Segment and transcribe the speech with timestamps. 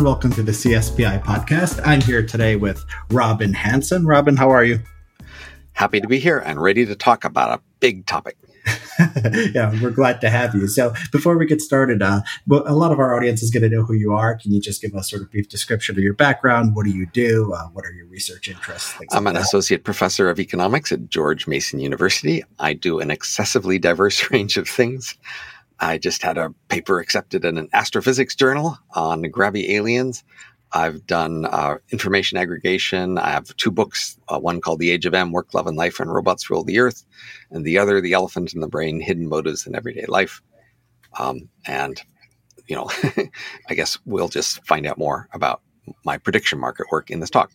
[0.00, 0.14] Everyone.
[0.14, 1.86] Welcome to the CSPI podcast.
[1.86, 4.06] I'm here today with Robin Hanson.
[4.06, 4.80] Robin, how are you?
[5.74, 8.38] Happy to be here and ready to talk about a big topic.
[9.54, 10.68] yeah, we're glad to have you.
[10.68, 13.82] So, before we get started, uh, a lot of our audience is going to know
[13.82, 14.36] who you are.
[14.36, 16.74] Can you just give us sort of brief description of your background?
[16.74, 17.52] What do you do?
[17.52, 18.94] Uh, what are your research interests?
[19.10, 19.42] I'm like an that?
[19.42, 22.42] associate professor of economics at George Mason University.
[22.58, 25.14] I do an excessively diverse range of things.
[25.80, 30.22] I just had a paper accepted in an astrophysics journal on grabby aliens.
[30.72, 33.18] I've done uh, information aggregation.
[33.18, 35.98] I have two books, uh, one called The Age of M, Work, Love, and Life,
[35.98, 37.04] and Robots Rule the Earth,
[37.50, 40.42] and the other, The Elephant in the Brain, Hidden Motives in Everyday Life.
[41.18, 42.00] Um, and,
[42.68, 42.88] you know,
[43.68, 45.62] I guess we'll just find out more about
[46.04, 47.50] my prediction market work in this talk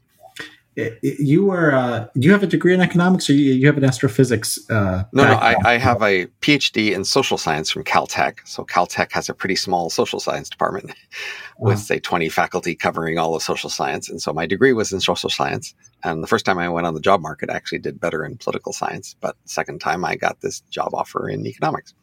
[1.01, 3.85] you were uh, do you have a degree in economics or you, you have an
[3.85, 8.39] astrophysics uh, no no I, I, have a phd in social science from caltech.
[8.45, 10.91] So caltech has a pretty small social science department
[11.59, 14.09] with say 20 faculty covering all of social science.
[14.09, 15.73] And so my degree was in social science.
[16.03, 18.37] And the first time i went on the job market i actually did better in
[18.37, 19.15] political science.
[19.21, 21.93] But second time i got this job offer in economics.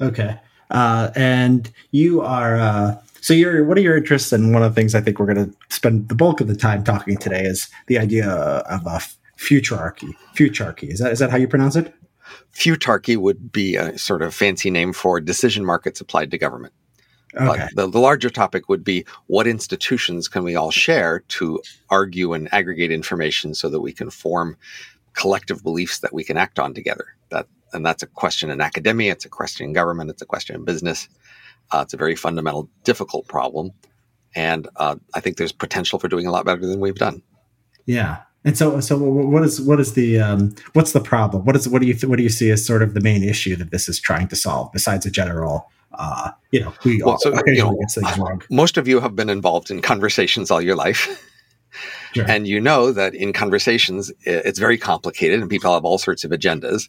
[0.00, 0.38] Okay.
[0.70, 4.32] Uh, and you are uh, so, your what are your interests?
[4.32, 6.56] And one of the things I think we're going to spend the bulk of the
[6.56, 9.00] time talking today is the idea of a
[9.38, 10.12] futurarchy.
[10.34, 11.94] Futurarchy is that is that how you pronounce it?
[12.52, 16.74] Futarchy would be a sort of fancy name for decision markets applied to government.
[17.36, 17.46] Okay.
[17.46, 22.32] But the, the larger topic would be what institutions can we all share to argue
[22.32, 24.56] and aggregate information so that we can form
[25.14, 27.06] collective beliefs that we can act on together.
[27.30, 30.56] That and that's a question in academia, it's a question in government, it's a question
[30.56, 31.08] in business.
[31.70, 33.70] Uh, it's a very fundamental, difficult problem,
[34.34, 37.22] and uh, I think there's potential for doing a lot better than we've done.
[37.86, 38.18] Yeah.
[38.44, 41.44] And so, so what is what is the um, what's the problem?
[41.44, 43.54] What is what do you what do you see as sort of the main issue
[43.56, 47.38] that this is trying to solve besides a general uh, you know, we well, so,
[47.46, 47.78] you know,
[48.50, 51.28] most of you have been involved in conversations all your life.
[52.14, 52.24] Sure.
[52.28, 56.30] And you know that in conversations, it's very complicated and people have all sorts of
[56.30, 56.88] agendas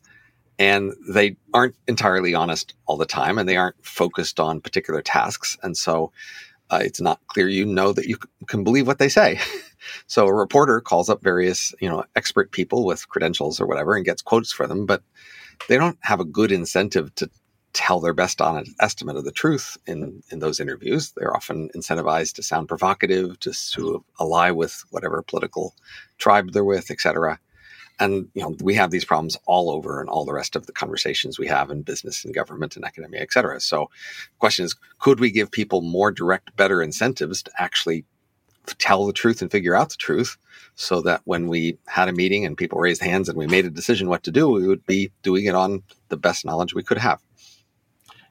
[0.59, 5.58] and they aren't entirely honest all the time and they aren't focused on particular tasks.
[5.64, 6.12] And so
[6.69, 9.40] uh, it's not clear you know that you can believe what they say.
[10.08, 14.06] So a reporter calls up various you know expert people with credentials or whatever and
[14.06, 15.03] gets quotes for them but
[15.68, 17.30] they don't have a good incentive to
[17.74, 21.12] tell their best honest estimate of the truth in in those interviews.
[21.18, 25.75] They're often incentivized to sound provocative to ally with whatever political
[26.18, 27.40] tribe they're with etc
[28.00, 30.72] and you know we have these problems all over and all the rest of the
[30.74, 33.59] conversations we have in business and government and academia et cetera.
[33.59, 33.90] So
[34.26, 38.06] the question is could we give people more direct better incentives to actually
[38.78, 40.38] tell the truth and figure out the truth
[40.76, 43.70] so that when we had a meeting and people raised hands and we made a
[43.70, 46.98] decision what to do we would be doing it on the best knowledge we could
[46.98, 47.20] have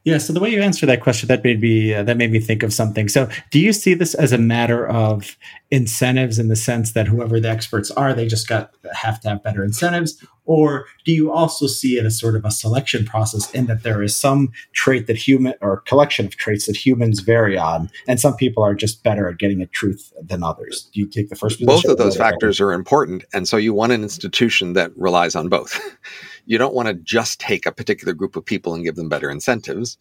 [0.05, 0.19] yeah.
[0.19, 2.63] So the way you answer that question, that made me uh, that made me think
[2.63, 3.09] of something.
[3.09, 5.37] So, do you see this as a matter of
[5.71, 9.43] incentives in the sense that whoever the experts are, they just got have to have
[9.43, 13.66] better incentives, or do you also see it as sort of a selection process in
[13.66, 17.91] that there is some trait that human or collection of traits that humans vary on,
[18.08, 20.88] and some people are just better at getting at truth than others?
[20.92, 21.64] Do you take the first?
[21.64, 25.48] Both of those factors are important, and so you want an institution that relies on
[25.48, 25.80] both.
[26.47, 29.30] you don't want to just take a particular group of people and give them better
[29.30, 29.97] incentives,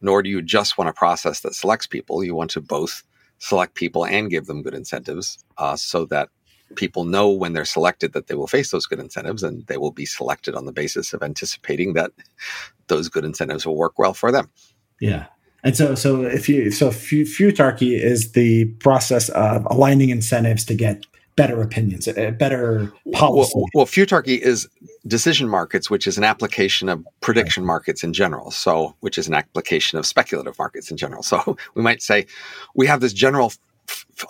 [0.00, 2.24] nor do you just want a process that selects people.
[2.24, 3.02] You want to both
[3.38, 6.30] select people and give them good incentives uh, so that
[6.74, 9.92] people know when they're selected that they will face those good incentives and they will
[9.92, 12.10] be selected on the basis of anticipating that
[12.88, 14.50] those good incentives will work well for them.
[15.00, 15.26] Yeah.
[15.62, 21.04] And so, so if you, so futarchy is the process of aligning incentives to get
[21.36, 23.52] better opinions, better policy.
[23.54, 24.66] Well, well, futarchy is
[25.06, 27.68] decision markets, which is an application of prediction right.
[27.68, 28.50] markets in general.
[28.50, 31.22] So, which is an application of speculative markets in general.
[31.22, 32.26] So, we might say
[32.74, 33.52] we have this general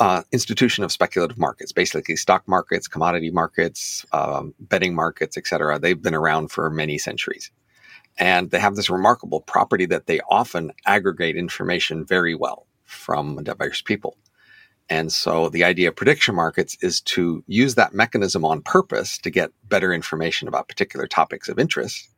[0.00, 5.78] uh, institution of speculative markets, basically stock markets, commodity markets, um, betting markets, etc.
[5.78, 7.50] They've been around for many centuries.
[8.18, 13.82] And they have this remarkable property that they often aggregate information very well from diverse
[13.82, 14.16] people.
[14.88, 19.30] And so the idea of prediction markets is to use that mechanism on purpose to
[19.30, 22.08] get better information about particular topics of interest.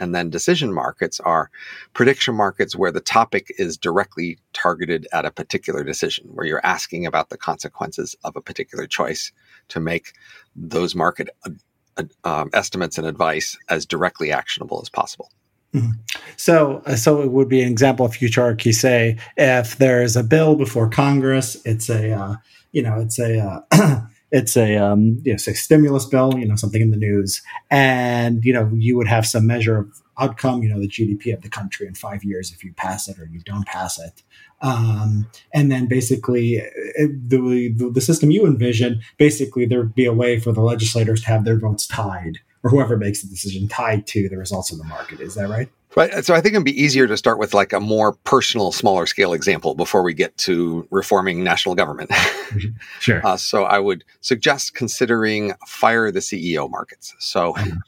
[0.00, 1.50] And then decision markets are
[1.92, 7.06] prediction markets where the topic is directly targeted at a particular decision, where you're asking
[7.06, 9.32] about the consequences of a particular choice
[9.68, 10.12] to make
[10.56, 15.30] those market uh, um, estimates and advice as directly actionable as possible.
[15.74, 15.90] Mm-hmm.
[16.36, 18.72] So, uh, so it would be an example of futurarchy.
[18.72, 22.36] Say, if there is a bill before Congress, it's a, uh,
[22.72, 24.00] you know, it's a, uh,
[24.34, 27.40] it's a, um, you know, say stimulus bill, you know, something in the news,
[27.70, 31.42] and you know, you would have some measure of outcome, you know, the GDP of
[31.42, 34.24] the country in five years if you pass it or you don't pass it.
[34.60, 40.40] Um, and then basically, it, the, the system you envision, basically, there'd be a way
[40.40, 44.28] for the legislators to have their votes tied, or whoever makes the decision tied to
[44.28, 45.20] the results of the market.
[45.20, 45.70] Is that right?
[45.96, 46.24] Right.
[46.24, 49.32] So I think it'd be easier to start with like a more personal, smaller scale
[49.32, 52.10] example before we get to reforming national government.
[53.00, 53.24] sure.
[53.24, 57.14] Uh, so I would suggest considering fire the CEO markets.
[57.20, 57.78] So mm-hmm.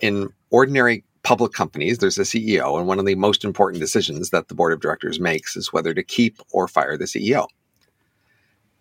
[0.00, 4.48] in ordinary public companies, there's a CEO, and one of the most important decisions that
[4.48, 7.46] the board of directors makes is whether to keep or fire the CEO.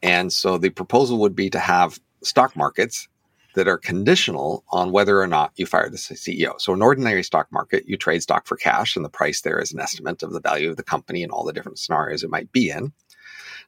[0.02, 3.08] And so the proposal would be to have stock markets
[3.56, 6.60] that are conditional on whether or not you fire the CEO.
[6.60, 9.74] So, an ordinary stock market, you trade stock for cash, and the price there is
[9.74, 12.52] an estimate of the value of the company and all the different scenarios it might
[12.52, 12.94] be in.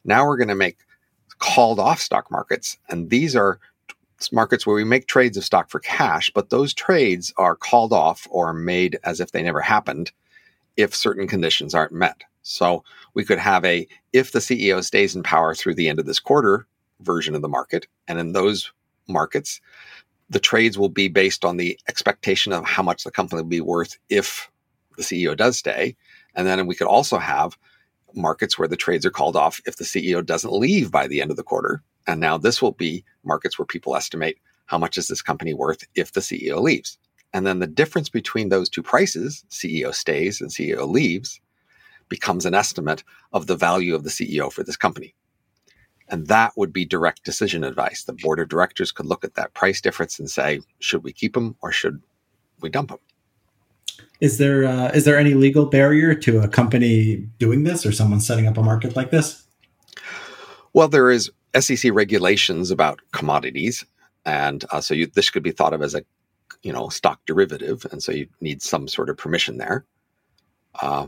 [0.06, 0.78] Now we're going to make
[1.40, 3.60] called off stock markets, and these are
[4.32, 8.28] markets where we make trades of stock for cash, but those trades are called off
[8.30, 10.12] or made as if they never happened
[10.78, 12.22] if certain conditions aren't met.
[12.44, 12.84] So
[13.14, 16.20] we could have a if the CEO stays in power through the end of this
[16.20, 16.68] quarter
[17.02, 18.72] version of the market, and in those
[19.08, 19.62] markets,
[20.30, 23.62] the trades will be based on the expectation of how much the company will be
[23.62, 24.50] worth if
[24.98, 25.96] the CEO does stay.
[26.36, 27.58] And then we could also have
[28.16, 31.32] markets where the trades are called off if the CEO doesn't leave by the end
[31.32, 31.84] of the quarter.
[32.08, 35.84] And now this will be markets where people estimate how much is this company worth
[35.96, 36.98] if the CEO leaves.
[37.34, 41.42] And then the difference between those two prices, CEO stays and CEO leaves,
[42.10, 45.16] becomes an estimate of the value of the CEO for this company.
[46.10, 48.04] And that would be direct decision advice.
[48.04, 51.34] The board of directors could look at that price difference and say, should we keep
[51.34, 52.02] them or should
[52.62, 53.00] we dump them?
[54.20, 58.22] Is there uh, is there any legal barrier to a company doing this or someone
[58.22, 59.46] setting up a market like this?
[60.74, 61.30] Well, there is
[61.60, 63.86] SEC regulations about commodities,
[64.26, 66.04] and uh, so you, this could be thought of as a
[66.64, 69.86] you know stock derivative, and so you need some sort of permission there.
[70.82, 71.08] Uh,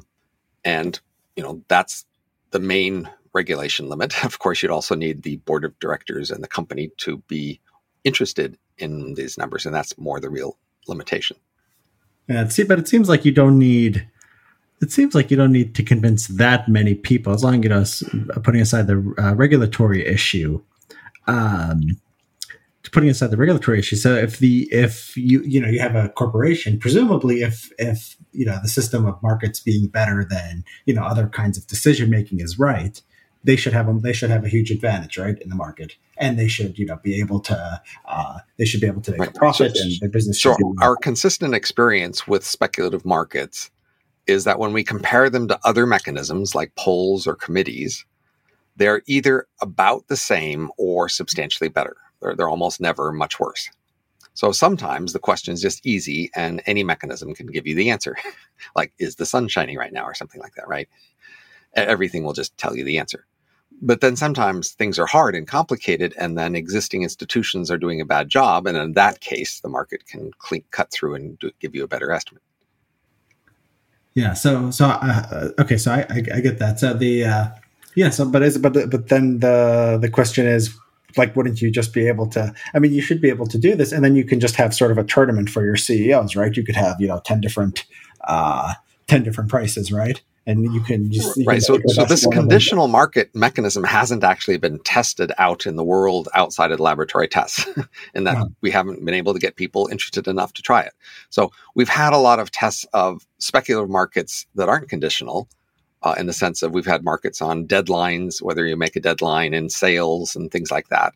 [0.64, 1.00] and
[1.36, 2.06] you know that's
[2.52, 4.14] the main regulation limit.
[4.26, 7.60] Of course, you'd also need the board of directors and the company to be
[8.04, 11.38] interested in these numbers, and that's more the real limitation.
[12.28, 14.08] Yeah, see, but it seems like you don't need.
[14.82, 18.20] It seems like you don't need to convince that many people, as long as you
[18.20, 20.62] know, putting aside the uh, regulatory issue.
[21.28, 21.82] Um,
[22.92, 23.96] putting aside the regulatory issue.
[23.96, 28.46] So if the if you you know you have a corporation, presumably if if you
[28.46, 32.40] know the system of markets being better than you know other kinds of decision making
[32.40, 33.02] is right,
[33.46, 34.02] they should have them.
[34.02, 36.98] They should have a huge advantage, right, in the market, and they should, you know,
[36.98, 37.82] be able to.
[38.06, 39.30] Uh, they should be able to make right.
[39.30, 40.42] a profit, so, and their business.
[40.42, 43.70] So, our consistent experience with speculative markets
[44.26, 48.04] is that when we compare them to other mechanisms like polls or committees,
[48.76, 51.96] they're either about the same or substantially better.
[52.22, 53.70] They're, they're almost never much worse.
[54.34, 58.18] So sometimes the question is just easy and any mechanism can give you the answer.
[58.76, 60.90] like, is the sun shining right now or something like that, right?
[61.76, 63.26] Everything will just tell you the answer.
[63.82, 68.06] But then sometimes things are hard and complicated, and then existing institutions are doing a
[68.06, 68.68] bad job.
[68.68, 71.88] And in that case, the market can clean, cut through and do, give you a
[71.88, 72.42] better estimate.
[74.14, 74.34] Yeah.
[74.34, 75.78] So, so uh, okay.
[75.78, 76.80] So I, I, I, get that.
[76.80, 77.48] So the uh,
[77.96, 78.10] yeah.
[78.10, 80.76] So, but is but but then the the question is
[81.18, 82.54] like, wouldn't you just be able to?
[82.74, 84.74] I mean, you should be able to do this, and then you can just have
[84.74, 86.56] sort of a tournament for your CEOs, right?
[86.56, 87.86] You could have you know ten different
[88.26, 88.74] uh,
[89.08, 90.22] ten different prices, right?
[90.48, 91.56] And you can just you right.
[91.56, 96.30] Can so, so this conditional market mechanism hasn't actually been tested out in the world
[96.34, 97.66] outside of the laboratory tests,
[98.14, 98.44] in that yeah.
[98.62, 100.94] we haven't been able to get people interested enough to try it.
[101.30, 105.48] So we've had a lot of tests of speculative markets that aren't conditional.
[106.04, 109.56] Uh, in the sense of we've had markets on deadlines, whether you make a deadline
[109.56, 111.16] in sales and things like that.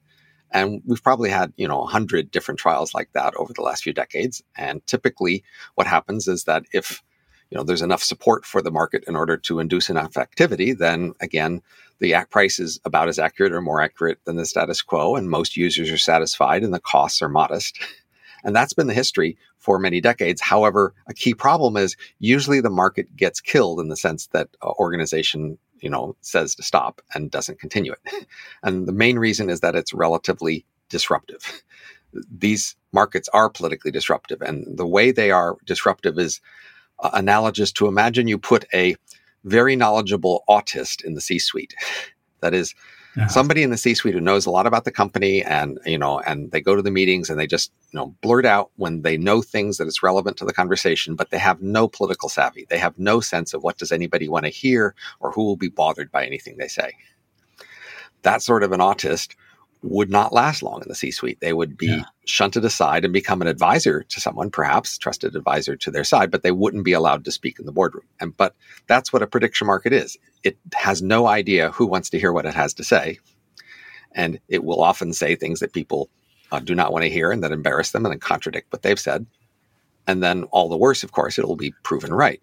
[0.50, 3.84] And we've probably had, you know, a hundred different trials like that over the last
[3.84, 4.42] few decades.
[4.58, 5.44] And typically
[5.76, 7.04] what happens is that if
[7.50, 11.14] you know there's enough support for the market in order to induce enough activity, then
[11.20, 11.62] again,
[12.00, 15.58] the price is about as accurate or more accurate than the status quo, and most
[15.58, 17.80] users are satisfied, and the costs are modest.
[18.42, 20.40] And that's been the history for many decades.
[20.40, 24.70] However, a key problem is usually the market gets killed in the sense that uh,
[24.80, 28.28] organization you know says to stop and doesn't continue it.
[28.64, 31.64] And the main reason is that it's relatively disruptive.
[32.32, 36.42] These markets are politically disruptive, and the way they are disruptive is
[37.02, 38.96] uh, analogous to imagine you put a
[39.44, 41.74] very knowledgeable autist in the C-suite.
[42.42, 42.74] That is
[43.18, 43.28] yeah.
[43.28, 46.52] somebody in the C-suite who knows a lot about the company and you know and
[46.52, 49.42] they go to the meetings and they just you know blurt out when they know
[49.42, 52.66] things that is relevant to the conversation but they have no political savvy.
[52.70, 55.68] They have no sense of what does anybody want to hear or who will be
[55.68, 56.94] bothered by anything they say.
[58.22, 59.36] That sort of an autist
[59.82, 61.40] would not last long in the C suite.
[61.40, 62.04] They would be yeah.
[62.26, 66.44] shunted aside and become an advisor to someone, perhaps trusted advisor to their side, but
[66.44, 68.06] they wouldn't be allowed to speak in the boardroom.
[68.20, 68.56] And but
[68.88, 70.18] that's what a prediction market is.
[70.44, 73.20] It has no idea who wants to hear what it has to say,
[74.14, 76.10] and it will often say things that people
[76.52, 79.00] uh, do not want to hear and that embarrass them and then contradict what they've
[79.00, 79.26] said.
[80.08, 82.42] And then all the worse, of course, it will be proven right.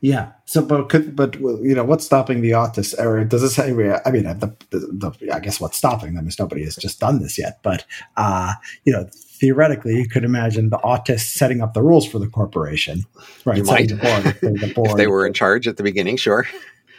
[0.00, 0.32] Yeah.
[0.46, 2.98] So, but could, but you know, what's stopping the autists?
[2.98, 3.68] Or does it say?
[3.68, 7.20] I mean, the, the, the, I guess what's stopping them is nobody has just done
[7.20, 7.58] this yet.
[7.62, 7.84] But
[8.16, 8.54] uh,
[8.84, 13.04] you know, theoretically, you could imagine the autists setting up the rules for the corporation,
[13.44, 13.58] right?
[13.58, 13.88] You might.
[13.88, 14.90] The board, the board.
[14.90, 16.46] if they were in charge at the beginning, sure.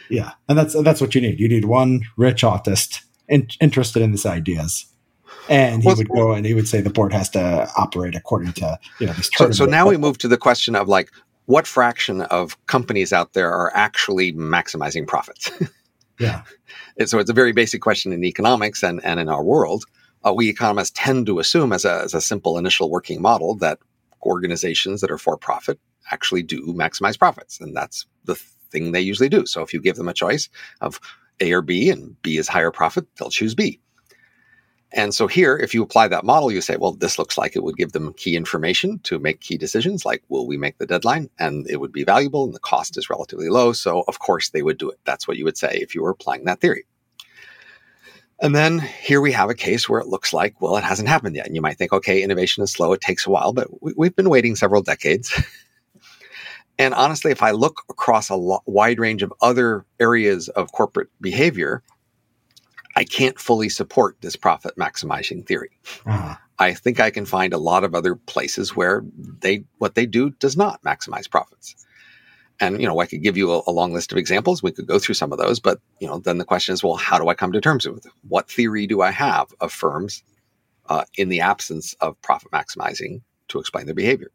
[0.08, 1.40] Yeah, and that's that's what you need.
[1.40, 4.86] You need one rich autist in, interested in these ideas
[5.48, 8.52] and he well, would go and he would say the board has to operate according
[8.52, 11.10] to you know these so, so now we move to the question of like
[11.46, 15.50] what fraction of companies out there are actually maximizing profits?
[16.18, 16.42] yeah.
[16.98, 19.84] And so it's a very basic question in economics and, and in our world.
[20.24, 23.78] Uh, we economists tend to assume as a, as a simple initial working model that
[24.22, 25.80] organizations that are for profit
[26.12, 27.60] actually do maximize profits.
[27.60, 28.36] And that's the
[28.70, 29.46] thing they usually do.
[29.46, 30.48] So if you give them a choice
[30.80, 31.00] of
[31.40, 33.80] A or B and B is higher profit, they'll choose B.
[34.94, 37.62] And so here, if you apply that model, you say, well, this looks like it
[37.62, 41.30] would give them key information to make key decisions, like will we make the deadline?
[41.38, 43.72] And it would be valuable and the cost is relatively low.
[43.72, 45.00] So of course they would do it.
[45.04, 46.84] That's what you would say if you were applying that theory.
[48.42, 51.36] And then here we have a case where it looks like, well, it hasn't happened
[51.36, 51.46] yet.
[51.46, 52.92] And you might think, okay, innovation is slow.
[52.92, 55.32] It takes a while, but we, have been waiting several decades.
[56.78, 61.08] and honestly, if I look across a lo- wide range of other areas of corporate
[61.20, 61.84] behavior,
[62.96, 65.78] I can't fully support this profit maximizing theory.
[66.06, 66.36] Uh-huh.
[66.58, 69.04] I think I can find a lot of other places where
[69.40, 71.74] they what they do does not maximize profits.
[72.60, 74.62] And you know, I could give you a, a, long list of examples.
[74.62, 76.94] We could go through some of those, but you know, then the question is, well,
[76.94, 78.12] how do I come to terms with it?
[78.28, 80.22] What theory do I have of firms
[80.88, 84.30] uh, in the absence of profit maximizing to explain their behavior?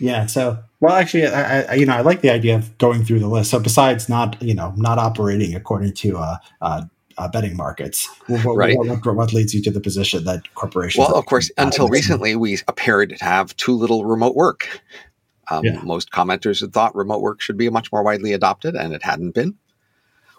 [0.00, 0.26] Yeah.
[0.26, 3.28] So, well, actually, I, I, you know, I like the idea of going through the
[3.28, 3.50] list.
[3.50, 6.82] So, besides not, you know, not operating according to uh, uh,
[7.16, 8.76] uh, betting markets, what, right?
[8.78, 11.06] What, what, leads you to the position that corporations?
[11.06, 14.80] Well, of course, until recently, we appeared to have too little remote work.
[15.50, 15.80] Um, yeah.
[15.82, 19.32] Most commenters had thought remote work should be much more widely adopted, and it hadn't
[19.32, 19.56] been.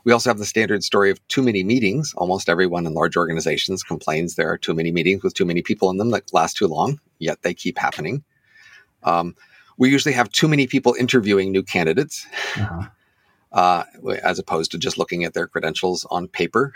[0.06, 2.13] We also have the standard story of too many meetings.
[2.16, 5.89] Almost everyone in large organizations complains there are too many meetings with too many people
[5.89, 8.24] in them that last too long, yet they keep happening.
[9.03, 9.36] Um,
[9.77, 12.27] we usually have too many people interviewing new candidates,
[12.58, 12.89] uh-huh.
[13.53, 13.84] uh,
[14.22, 16.74] as opposed to just looking at their credentials on paper.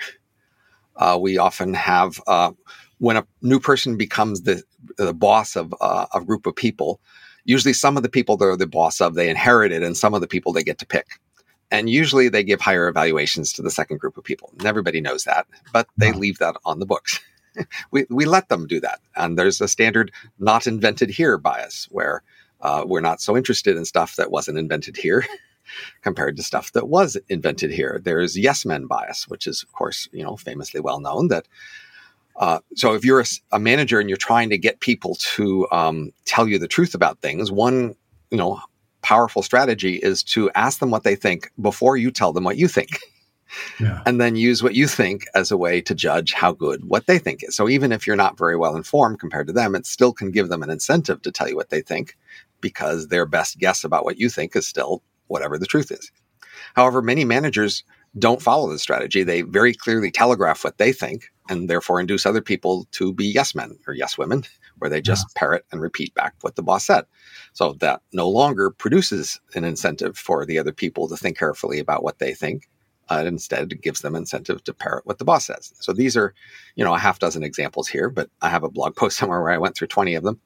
[0.96, 2.52] Uh, we often have uh,
[3.00, 4.64] when a new person becomes the
[4.98, 7.02] the boss of uh, a group of people.
[7.46, 10.28] Usually, some of the people they're the boss of they inherited, and some of the
[10.28, 11.20] people they get to pick.
[11.72, 14.54] And usually, they give higher evaluations to the second group of people.
[14.60, 16.20] And everybody knows that, but they uh-huh.
[16.20, 17.20] leave that on the books.
[17.92, 22.24] we we let them do that, and there's a standard "not invented here" bias where
[22.62, 25.26] uh, we're not so interested in stuff that wasn't invented here
[26.02, 28.02] compared to stuff that was invented here.
[28.04, 31.48] There's yes men bias, which is, of course, you know, famously well known that.
[32.36, 36.12] Uh, so if you're a, a, manager and you're trying to get people to um,
[36.26, 37.94] tell you the truth about things, one,
[38.32, 38.60] you know,
[39.04, 42.68] powerful strategy is to ask them what they think before you tell them what you
[42.68, 42.98] think.
[43.80, 44.02] Yeah.
[44.06, 47.20] and then use what you think as a way to judge how good what they
[47.20, 47.56] think is.
[47.56, 50.50] So even if you're not very well informed compared to them, it still can give
[50.50, 52.18] them an incentive to tell you what they think
[52.62, 56.12] because their best guess about what you think is still whatever the truth is.
[56.76, 57.84] However, many managers
[58.20, 59.24] don't follow this strategy.
[59.24, 63.56] They very clearly telegraph what they think and therefore induce other people to be yes
[63.56, 64.44] men or yes women,
[64.78, 65.40] where they just yeah.
[65.40, 67.06] parrot and repeat back what the boss said.
[67.54, 72.04] So that no longer produces an incentive for the other people to think carefully about
[72.04, 72.70] what they think.
[73.10, 75.74] Uh, instead, gives them incentive to parrot what the boss says.
[75.80, 76.34] So these are,
[76.76, 79.52] you know, a half dozen examples here, but I have a blog post somewhere where
[79.52, 80.40] I went through 20 of them.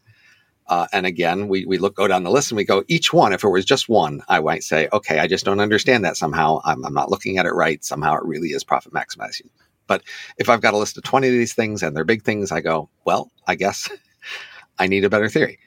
[0.67, 3.31] Uh, and again, we, we look, go down the list and we go, each one,
[3.31, 6.59] if it was just one, I might say, okay, I just don't understand that somehow.
[6.65, 7.83] I'm, I'm not looking at it right.
[7.85, 9.49] Somehow it really is profit maximizing.
[9.87, 10.03] But
[10.37, 12.59] if I've got a list of 20 of these things and they're big things, I
[12.59, 13.89] go, well, I guess
[14.79, 15.59] I need a better theory.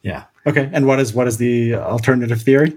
[0.00, 0.24] Yeah.
[0.46, 0.70] Okay.
[0.72, 2.74] And what is, what is the alternative theory?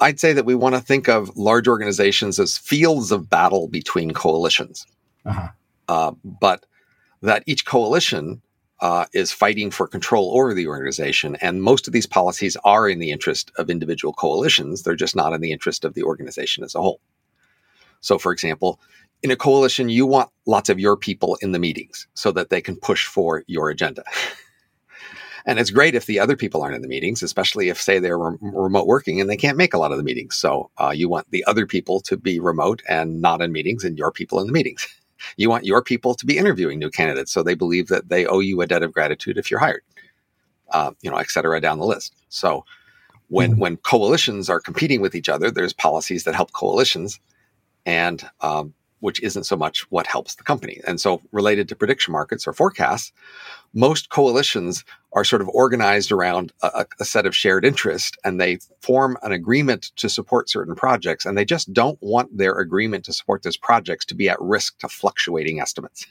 [0.00, 4.12] I'd say that we want to think of large organizations as fields of battle between
[4.12, 4.86] coalitions.
[5.24, 5.48] Uh-huh.
[5.88, 6.66] Uh, but
[7.22, 8.42] that each coalition
[8.80, 11.36] uh, is fighting for control over the organization.
[11.36, 14.82] And most of these policies are in the interest of individual coalitions.
[14.82, 17.00] They're just not in the interest of the organization as a whole.
[18.00, 18.80] So, for example,
[19.22, 22.60] in a coalition, you want lots of your people in the meetings so that they
[22.60, 24.04] can push for your agenda.
[25.46, 28.18] And it's great if the other people aren't in the meetings, especially if, say, they're
[28.18, 30.36] re- remote working and they can't make a lot of the meetings.
[30.36, 33.98] So uh, you want the other people to be remote and not in meetings, and
[33.98, 34.86] your people in the meetings.
[35.38, 38.40] You want your people to be interviewing new candidates so they believe that they owe
[38.40, 39.80] you a debt of gratitude if you're hired,
[40.70, 42.14] uh, you know, et cetera, down the list.
[42.28, 42.66] So
[43.28, 43.60] when mm-hmm.
[43.60, 47.20] when coalitions are competing with each other, there's policies that help coalitions,
[47.86, 48.74] and um,
[49.04, 50.80] which isn't so much what helps the company.
[50.86, 53.12] And so, related to prediction markets or forecasts,
[53.74, 54.82] most coalitions
[55.12, 59.30] are sort of organized around a, a, set of shared interest and they form an
[59.30, 61.26] agreement to support certain projects.
[61.26, 64.78] And they just don't want their agreement to support those projects to be at risk
[64.78, 66.06] to fluctuating estimates.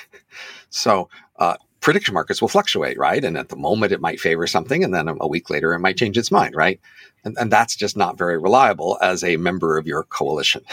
[0.68, 1.08] so,
[1.38, 3.24] uh, prediction markets will fluctuate, right?
[3.24, 5.96] And at the moment, it might favor something, and then a week later, it might
[5.96, 6.78] change its mind, right?
[7.24, 10.62] And, and that's just not very reliable as a member of your coalition.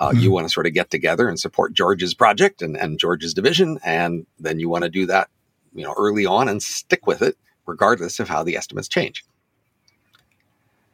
[0.00, 0.20] Uh, mm-hmm.
[0.20, 3.78] You want to sort of get together and support George's project and, and George's division,
[3.84, 5.28] and then you want to do that,
[5.74, 9.24] you know, early on and stick with it, regardless of how the estimates change.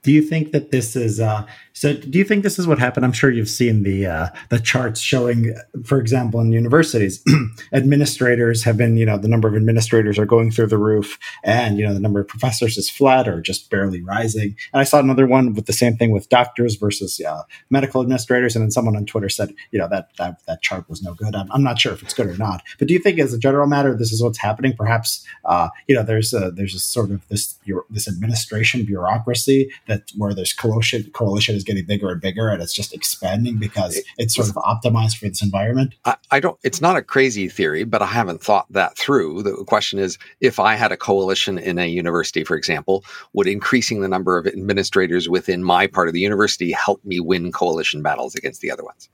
[0.07, 1.93] Do you think that this is uh, so?
[1.93, 3.05] Do you think this is what happened?
[3.05, 5.53] I'm sure you've seen the uh, the charts showing,
[5.85, 7.25] for example, in universities,
[7.73, 11.77] administrators have been, you know, the number of administrators are going through the roof, and
[11.77, 14.55] you know, the number of professors is flat or just barely rising.
[14.73, 18.55] And I saw another one with the same thing with doctors versus uh, medical administrators,
[18.55, 21.35] and then someone on Twitter said, you know, that that that chart was no good.
[21.35, 23.39] I'm, I'm, not sure if it's good or not, but do you think, as a
[23.41, 24.77] general matter, this is what's happening?
[24.77, 27.59] Perhaps, uh, you know, there's a, there's a sort of this
[27.91, 32.73] this administration bureaucracy that where this coalition coalition is getting bigger and bigger and it's
[32.73, 35.95] just expanding because it's sort of optimized for this environment?
[36.05, 36.59] I, I don't.
[36.63, 39.43] It's not a crazy theory, but I haven't thought that through.
[39.43, 44.01] The question is, if I had a coalition in a university, for example, would increasing
[44.01, 48.35] the number of administrators within my part of the university help me win coalition battles
[48.35, 49.09] against the other ones?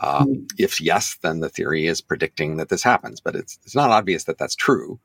[0.00, 0.50] Uh, mm.
[0.58, 4.24] If yes, then the theory is predicting that this happens, but it's it's not obvious
[4.24, 4.98] that that's true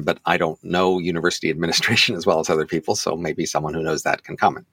[0.00, 3.82] but I don't know university administration as well as other people, so maybe someone who
[3.82, 4.66] knows that can comment.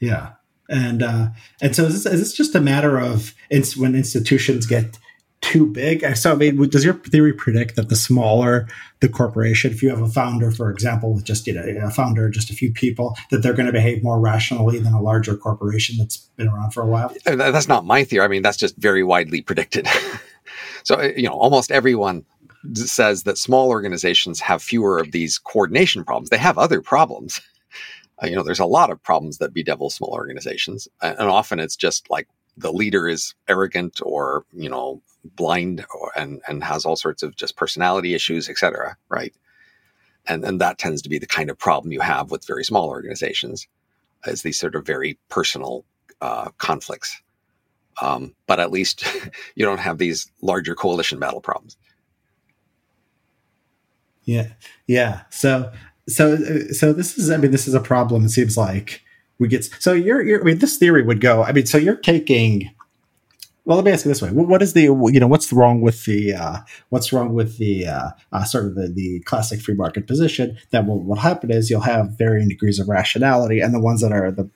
[0.00, 0.32] Yeah,
[0.68, 1.28] and uh,
[1.60, 4.98] and so is this, is this just a matter of ins- when institutions get
[5.40, 6.16] too big?
[6.16, 8.68] So I mean, does your theory predict that the smaller
[9.00, 12.30] the corporation, if you have a founder, for example, with just you know a founder,
[12.30, 15.96] just a few people, that they're going to behave more rationally than a larger corporation
[15.98, 17.12] that's been around for a while?
[17.24, 18.24] That's not my theory.
[18.24, 19.86] I mean, that's just very widely predicted.
[20.84, 22.24] so you know, almost everyone
[22.74, 26.30] says that small organizations have fewer of these coordination problems.
[26.30, 27.40] They have other problems.
[28.22, 31.74] Uh, you know, there's a lot of problems that bedevil small organizations, and often it's
[31.74, 36.94] just like the leader is arrogant or you know blind or, and and has all
[36.94, 38.96] sorts of just personality issues, etc.
[39.08, 39.34] Right,
[40.26, 42.88] and and that tends to be the kind of problem you have with very small
[42.88, 43.66] organizations,
[44.26, 45.84] is these sort of very personal
[46.20, 47.20] uh, conflicts.
[48.00, 49.04] Um, but at least
[49.54, 51.76] you don't have these larger coalition battle problems.
[54.24, 54.48] Yeah,
[54.86, 55.22] yeah.
[55.30, 55.72] So,
[56.08, 56.36] so,
[56.72, 57.30] so this is.
[57.30, 58.24] I mean, this is a problem.
[58.24, 59.02] It seems like
[59.38, 59.64] we get.
[59.78, 60.22] So, you're.
[60.22, 61.42] you're I mean, this theory would go.
[61.42, 62.70] I mean, so you're taking.
[63.66, 66.04] Well, let me ask you this way: What is the you know what's wrong with
[66.04, 66.58] the uh,
[66.90, 70.58] what's wrong with the uh, uh, sort of the, the classic free market position?
[70.70, 74.02] That what will what happen is you'll have varying degrees of rationality, and the ones
[74.02, 74.50] that are the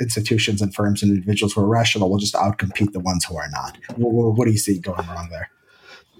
[0.00, 3.48] institutions and firms and individuals who are rational will just outcompete the ones who are
[3.50, 3.76] not.
[3.96, 5.50] What, what do you see going wrong there?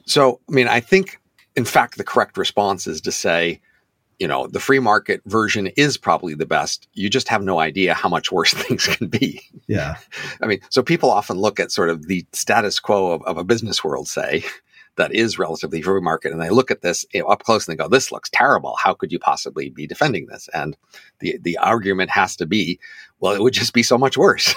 [0.06, 1.19] So, I mean, I think
[1.56, 3.60] in fact, the correct response is to say,
[4.18, 6.86] you know, the free market version is probably the best.
[6.92, 9.42] You just have no idea how much worse things can be.
[9.66, 9.96] Yeah.
[10.42, 13.44] I mean, so people often look at sort of the status quo of, of a
[13.44, 14.44] business world, say,
[14.96, 17.72] that is relatively free market, and they look at this you know, up close and
[17.72, 18.76] they go, "This looks terrible.
[18.76, 20.76] How could you possibly be defending this?" And
[21.20, 22.78] the the argument has to be,
[23.20, 24.54] well, it would just be so much worse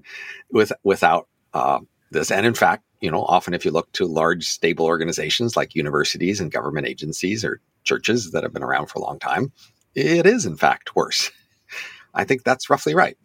[0.50, 1.80] with without uh,
[2.10, 2.30] this.
[2.30, 6.40] And in fact, you know, often if you look to large, stable organizations like universities
[6.40, 9.52] and government agencies or churches that have been around for a long time,
[9.94, 11.30] it is in fact worse.
[12.14, 13.16] I think that's roughly right.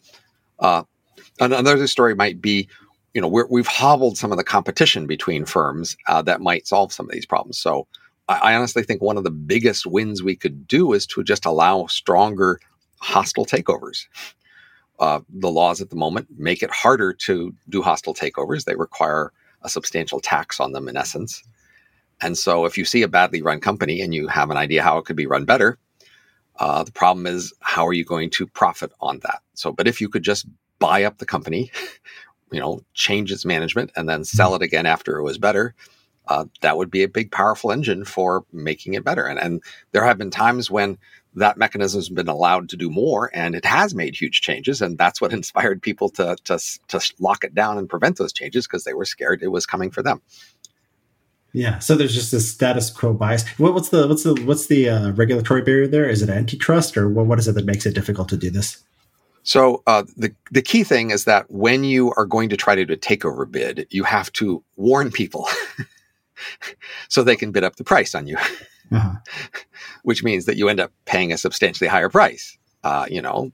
[0.58, 0.82] Uh,
[1.40, 2.68] another story might be,
[3.14, 6.92] you know, we have hobbled some of the competition between firms uh, that might solve
[6.92, 7.58] some of these problems.
[7.58, 7.86] So
[8.28, 11.46] I, I honestly think one of the biggest wins we could do is to just
[11.46, 12.60] allow stronger
[13.00, 14.06] hostile takeovers.
[14.98, 18.64] Uh, the laws at the moment make it harder to do hostile takeovers.
[18.64, 21.42] They require a substantial tax on them in essence.
[22.20, 24.98] And so if you see a badly run company and you have an idea how
[24.98, 25.78] it could be run better,
[26.58, 29.40] uh, the problem is how are you going to profit on that?
[29.54, 30.46] So, but if you could just
[30.78, 31.70] buy up the company,
[32.52, 35.74] you know, change its management and then sell it again after it was better,
[36.28, 39.26] uh, that would be a big, powerful engine for making it better.
[39.26, 40.98] And, and there have been times when
[41.34, 44.98] that mechanism has been allowed to do more and it has made huge changes and
[44.98, 48.84] that's what inspired people to to, to lock it down and prevent those changes because
[48.84, 50.20] they were scared it was coming for them
[51.52, 51.78] Yeah.
[51.80, 53.46] So there's just this status quo bias.
[53.58, 56.08] What, what's the what's the what's the uh, regulatory barrier there?
[56.08, 58.82] Is it antitrust, or what, what is it that makes it difficult to do this?
[59.42, 62.84] So uh, the the key thing is that when you are going to try to
[62.84, 65.46] do a takeover bid, you have to warn people
[67.08, 68.38] so they can bid up the price on you,
[68.94, 69.60] uh-huh.
[70.02, 72.56] which means that you end up paying a substantially higher price.
[72.84, 73.52] Uh, you know,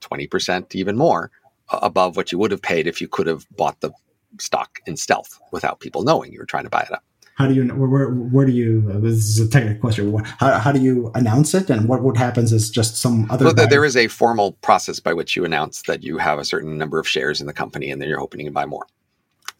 [0.00, 1.30] twenty percent, even more,
[1.70, 3.90] above what you would have paid if you could have bought the
[4.38, 7.02] stock in stealth without people knowing you were trying to buy it up
[7.38, 10.58] how do you where, where, where do you uh, this is a technical question how,
[10.58, 13.84] how do you announce it and what what happens is just some other well, there
[13.84, 17.08] is a formal process by which you announce that you have a certain number of
[17.08, 18.86] shares in the company and then you're hoping to buy more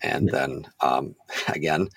[0.02, 0.38] and yeah.
[0.38, 1.14] then um,
[1.48, 1.88] again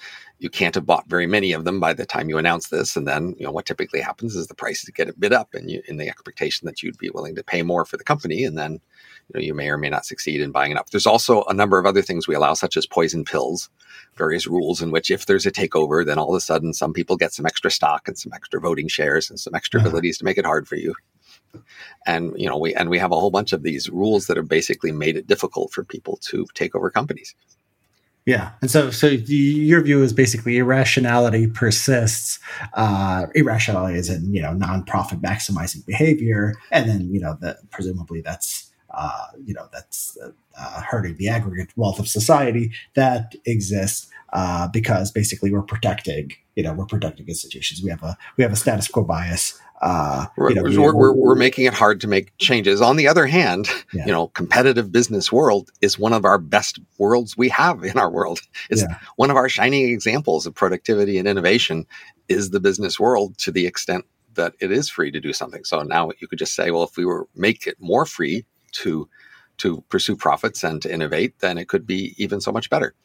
[0.42, 3.08] you can't have bought very many of them by the time you announce this and
[3.08, 5.84] then you know what typically happens is the prices get a bid up and you
[5.88, 8.74] in the expectation that you'd be willing to pay more for the company and then
[8.74, 10.90] you know you may or may not succeed in buying it up.
[10.90, 13.70] There's also a number of other things we allow, such as poison pills,
[14.16, 17.18] various rules in which if there's a takeover, then all of a sudden some people
[17.18, 19.90] get some extra stock and some extra voting shares and some extra uh-huh.
[19.90, 20.96] abilities to make it hard for you.
[22.08, 24.48] And you know we and we have a whole bunch of these rules that have
[24.48, 27.36] basically made it difficult for people to take over companies.
[28.26, 32.40] Yeah, and so so your view is basically irrationality persists.
[32.74, 38.22] Uh, irrationality is in you know non-profit maximizing behavior, and then you know that presumably
[38.22, 40.18] that's uh, you know that's
[40.58, 46.64] uh, hurting the aggregate wealth of society that exists uh, because basically we're protecting you
[46.64, 50.54] know we're productive institutions we have a we have a status quo bias uh, you
[50.54, 52.82] know, we're, we're, we're, making it hard to make changes.
[52.82, 54.06] On the other hand, yeah.
[54.06, 58.12] you know, competitive business world is one of our best worlds we have in our
[58.12, 58.42] world.
[58.70, 59.00] It's yeah.
[59.16, 61.88] one of our shining examples of productivity and innovation
[62.30, 65.64] is the business world to the extent that it is free to do something.
[65.64, 69.10] So now you could just say, well, if we were make it more free, to
[69.58, 72.96] to pursue profits and to innovate, then it could be even so much better.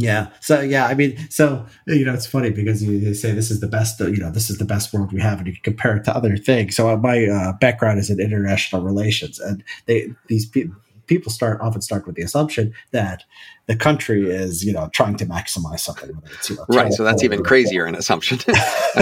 [0.00, 0.28] Yeah.
[0.40, 3.68] So yeah, I mean, so you know, it's funny because you say this is the
[3.68, 6.04] best, you know, this is the best world we have, and you can compare it
[6.04, 6.74] to other things.
[6.74, 10.74] So uh, my uh, background is in international relations, and they these people
[11.06, 13.24] people start often start with the assumption that
[13.66, 16.08] the country is you know trying to maximize something
[16.48, 16.94] you know, right.
[16.94, 18.38] So that's even crazier an assumption.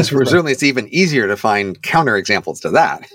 [0.03, 3.11] So presumably it's even easier to find counter examples to that.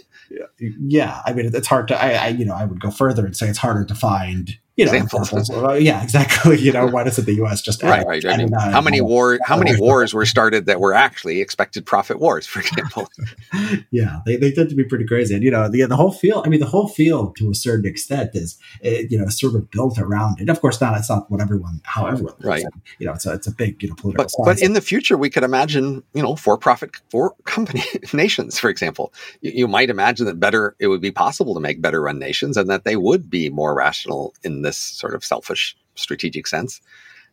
[0.60, 3.38] Yeah, I mean, it's hard to, I, I, you know, I would go further and
[3.38, 5.50] say it's harder to find you know, examples.
[5.82, 6.58] yeah, exactly.
[6.60, 7.62] You know, why doesn't the U.S.
[7.62, 8.24] just right, right?
[8.54, 12.60] How many war, how many wars were started that were actually expected profit wars, for
[12.60, 13.08] example?
[13.92, 16.48] yeah, they, they tend to be pretty crazy, and you know, the the whole field.
[16.48, 19.70] I mean, the whole field to a certain extent is, eh, you know, sort of
[19.70, 20.50] built around it.
[20.50, 20.98] Of course, not.
[20.98, 22.64] It's not what everyone, how everyone, right?
[22.64, 24.44] And, you know, it's a it's a big you know political.
[24.44, 27.84] But, but in the future, we could imagine, you know, for profit for company
[28.14, 29.14] nations, for example.
[29.42, 32.58] You, you might imagine that better it would be possible to make better run nations,
[32.58, 36.82] and that they would be more rational in this sort of selfish strategic sense.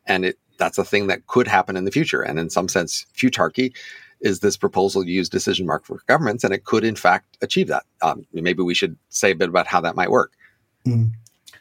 [0.06, 2.22] And it, that's a thing that could happen in the future.
[2.22, 3.74] And in some sense, futarchy
[4.20, 7.68] is this proposal to use decision mark for governments, and it could in fact achieve
[7.68, 7.84] that.
[8.02, 10.32] Um, maybe we should say a bit about how that might work.
[10.86, 11.12] Mm.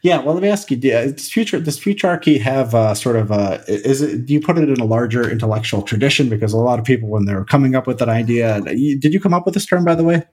[0.02, 3.62] Yeah, well, let me ask you: Does future does futarchy have uh, sort of a
[3.66, 4.26] is it?
[4.26, 6.28] Do you put it in a larger intellectual tradition?
[6.28, 9.34] Because a lot of people, when they're coming up with that idea, did you come
[9.34, 10.24] up with this term, by the way?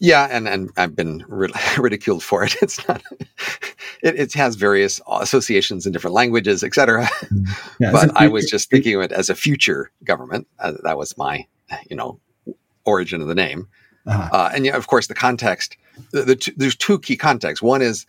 [0.00, 1.24] Yeah, and and I've been
[1.76, 2.56] ridiculed for it.
[2.60, 3.02] It's not.
[4.02, 7.08] It, it, has various associations in different languages, etc.
[7.32, 7.48] Mm.
[7.80, 10.46] Yeah, but I was just thinking of it as a future government.
[10.58, 11.46] Uh, that was my,
[11.88, 12.20] you know,
[12.84, 13.68] origin of the name.
[14.06, 14.28] Uh-huh.
[14.32, 15.76] Uh, and yeah, of course, the context.
[16.10, 17.62] The, the t- there's two key contexts.
[17.62, 18.06] One is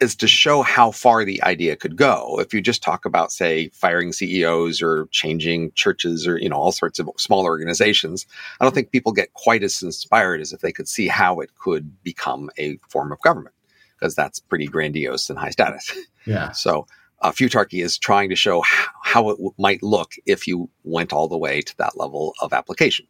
[0.00, 2.38] is to show how far the idea could go.
[2.40, 6.72] If you just talk about, say, firing CEOs or changing churches or, you know, all
[6.72, 8.26] sorts of small organizations,
[8.60, 11.54] I don't think people get quite as inspired as if they could see how it
[11.54, 13.54] could become a form of government
[14.02, 15.92] because that's pretty grandiose and high status.
[16.24, 16.52] Yeah.
[16.52, 16.86] So
[17.22, 18.62] uh, futarchy is trying to show
[19.02, 22.52] how it w- might look if you went all the way to that level of
[22.52, 23.08] application.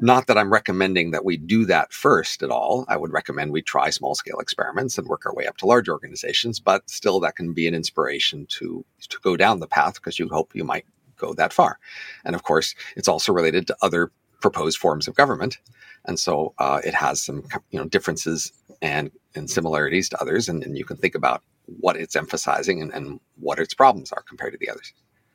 [0.00, 2.84] Not that I'm recommending that we do that first at all.
[2.88, 5.88] I would recommend we try small scale experiments and work our way up to large
[5.88, 10.18] organizations, but still that can be an inspiration to, to go down the path because
[10.18, 10.84] you hope you might
[11.16, 11.78] go that far.
[12.24, 15.58] And of course, it's also related to other proposed forms of government.
[16.06, 20.48] And so uh, it has some you know differences and, and similarities to others.
[20.48, 24.22] And, and you can think about what it's emphasizing and, and what its problems are
[24.22, 24.92] compared to the others.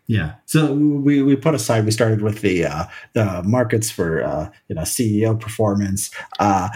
[0.07, 0.33] Yeah.
[0.45, 4.75] So we, we put aside, we started with the uh, the markets for uh, you
[4.75, 6.11] know CEO performance.
[6.39, 6.69] Uh,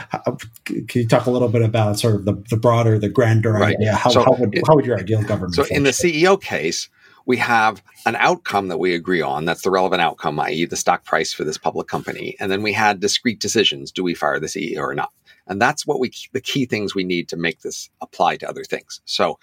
[0.66, 3.76] can you talk a little bit about sort of the, the broader, the grander right.
[3.76, 3.96] idea?
[3.96, 5.56] How, so how, would, it, how would your ideal government?
[5.56, 6.88] So in the CEO case,
[7.26, 9.44] we have an outcome that we agree on.
[9.44, 12.38] That's the relevant outcome, i.e., the stock price for this public company.
[12.40, 15.12] And then we had discrete decisions: do we fire the CEO or not?
[15.48, 18.64] And that's what we, the key things we need to make this apply to other
[18.64, 19.02] things.
[19.06, 19.40] So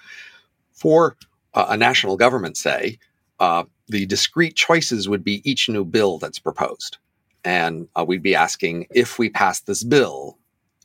[0.73, 1.17] for
[1.55, 2.99] uh, a national government, say,
[3.41, 6.99] uh, the discrete choices would be each new bill that's proposed.
[7.45, 10.39] And uh, we'd be asking if we pass this bill,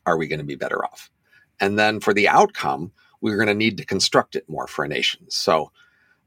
[0.05, 1.09] are we going to be better off?
[1.59, 4.87] And then for the outcome, we're going to need to construct it more for a
[4.87, 5.25] nation.
[5.29, 5.71] So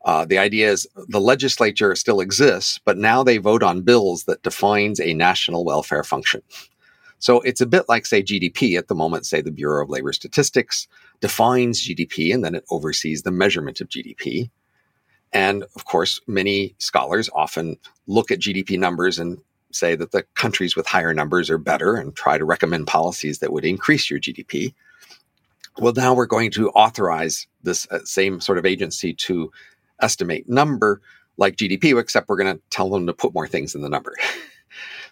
[0.04, 4.42] uh, the idea is the legislature still exists, but now they vote on bills that
[4.42, 6.42] defines a national welfare function.
[7.22, 10.12] So it's a bit like, say, GDP at the moment, say the Bureau of Labor
[10.12, 10.88] Statistics
[11.20, 14.50] defines GDP and then it oversees the measurement of GDP.
[15.32, 17.76] And of course, many scholars often
[18.08, 19.38] look at GDP numbers and
[19.70, 23.52] say that the countries with higher numbers are better and try to recommend policies that
[23.52, 24.74] would increase your GDP.
[25.78, 29.52] Well, now we're going to authorize this uh, same sort of agency to
[30.00, 31.00] estimate number
[31.36, 34.16] like GDP, except we're going to tell them to put more things in the number.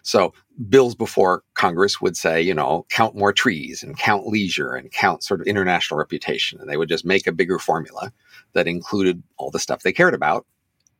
[0.03, 0.33] so
[0.69, 5.23] bills before Congress would say, you know, count more trees and count leisure and count
[5.23, 6.59] sort of international reputation.
[6.59, 8.11] And they would just make a bigger formula
[8.53, 10.45] that included all the stuff they cared about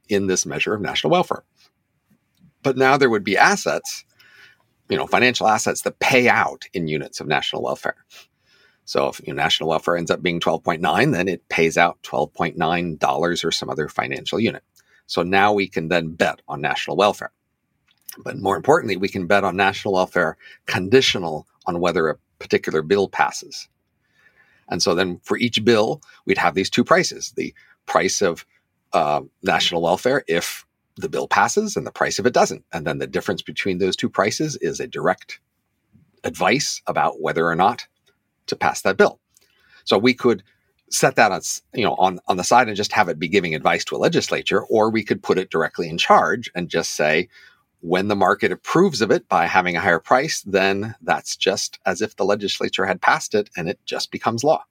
[0.09, 1.43] in this measure of national welfare.
[2.63, 4.05] But now there would be assets,
[4.89, 8.05] you know, financial assets that pay out in units of national welfare.
[8.85, 13.45] So if you know, national welfare ends up being 12.9, then it pays out $12.9
[13.45, 14.63] or some other financial unit.
[15.07, 17.31] So now we can then bet on national welfare.
[18.19, 23.07] But more importantly, we can bet on national welfare conditional on whether a particular bill
[23.07, 23.67] passes.
[24.69, 27.53] And so then for each bill, we'd have these two prices the
[27.85, 28.45] price of
[28.93, 30.65] uh, national welfare if
[30.97, 32.63] the bill passes and the price if it doesn't.
[32.73, 35.39] And then the difference between those two prices is a direct
[36.23, 37.87] advice about whether or not
[38.47, 39.19] to pass that bill.
[39.83, 40.43] So we could
[40.89, 41.41] set that on,
[41.73, 43.97] you know, on, on the side and just have it be giving advice to a
[43.97, 47.29] legislature, or we could put it directly in charge and just say,
[47.81, 52.01] when the market approves of it by having a higher price, then that's just as
[52.01, 54.63] if the legislature had passed it and it just becomes law.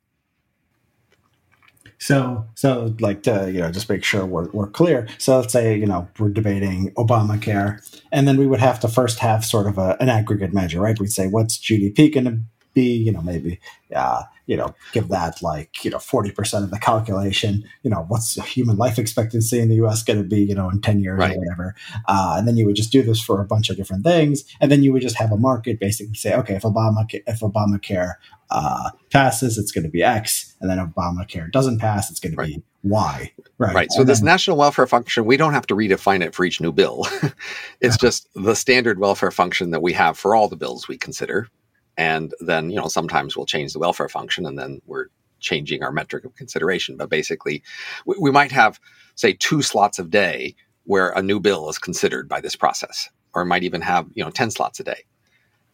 [1.99, 5.07] So, so like to you know just make sure we're, we're clear.
[5.19, 7.79] So let's say you know we're debating Obamacare,
[8.11, 10.99] and then we would have to first have sort of a, an aggregate measure, right?
[10.99, 12.39] We'd say what's GDP going to
[12.75, 13.61] be, you know, maybe
[13.95, 18.35] uh, you know, give that like, you know, 40% of the calculation, you know, what's
[18.45, 21.37] human life expectancy in the US going to be, you know, in 10 years right.
[21.37, 21.75] or whatever.
[22.09, 24.43] Uh, and then you would just do this for a bunch of different things.
[24.61, 28.15] And then you would just have a market basically say, okay, if Obama, if Obamacare
[28.51, 30.57] uh, passes, it's going to be X.
[30.61, 33.33] And then if Obamacare doesn't pass, it's going to be Y.
[33.59, 33.75] Right.
[33.75, 33.93] Right.
[33.93, 36.61] So and this then, national welfare function, we don't have to redefine it for each
[36.61, 37.07] new bill.
[37.81, 41.49] it's just the standard welfare function that we have for all the bills we consider
[41.97, 45.07] and then, you know, sometimes we'll change the welfare function and then we're
[45.41, 46.97] changing our metric of consideration.
[46.97, 47.63] But basically,
[48.07, 48.81] we, we might have,
[49.15, 53.45] say, two slots a day where a new bill is considered by this process, or
[53.45, 55.05] might even have, you know, 10 slots a day.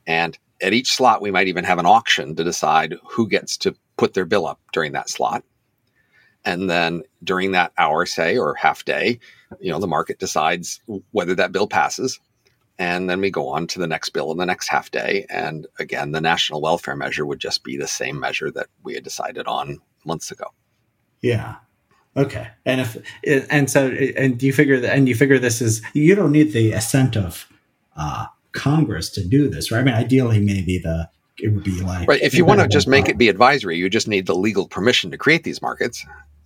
[0.07, 3.74] And at each slot, we might even have an auction to decide who gets to
[3.96, 5.44] put their bill up during that slot.
[6.44, 9.18] And then during that hour, say, or half day,
[9.61, 12.20] you know, the market decides whether that bill passes
[12.78, 15.26] and then we go on to the next bill in the next half day.
[15.30, 19.04] And again, the national welfare measure would just be the same measure that we had
[19.04, 20.46] decided on months ago.
[21.20, 21.56] Yeah.
[22.16, 22.48] Okay.
[22.64, 22.96] And if
[23.50, 26.52] and so and do you figure that and you figure this is you don't need
[26.52, 27.46] the assent of
[27.96, 29.80] uh, Congress to do this, right?
[29.80, 31.08] I mean, ideally, maybe the
[31.38, 32.20] it would be like right.
[32.22, 35.10] If you want to just make it be advisory, you just need the legal permission
[35.10, 36.04] to create these markets.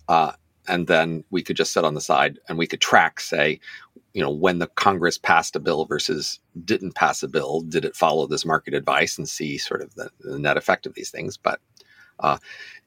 [0.09, 0.33] Uh,
[0.67, 3.59] and then we could just sit on the side and we could track, say,
[4.13, 7.95] you know, when the Congress passed a bill versus didn't pass a bill, did it
[7.95, 11.37] follow this market advice and see sort of the, the net effect of these things?
[11.37, 11.59] But
[12.19, 12.37] uh,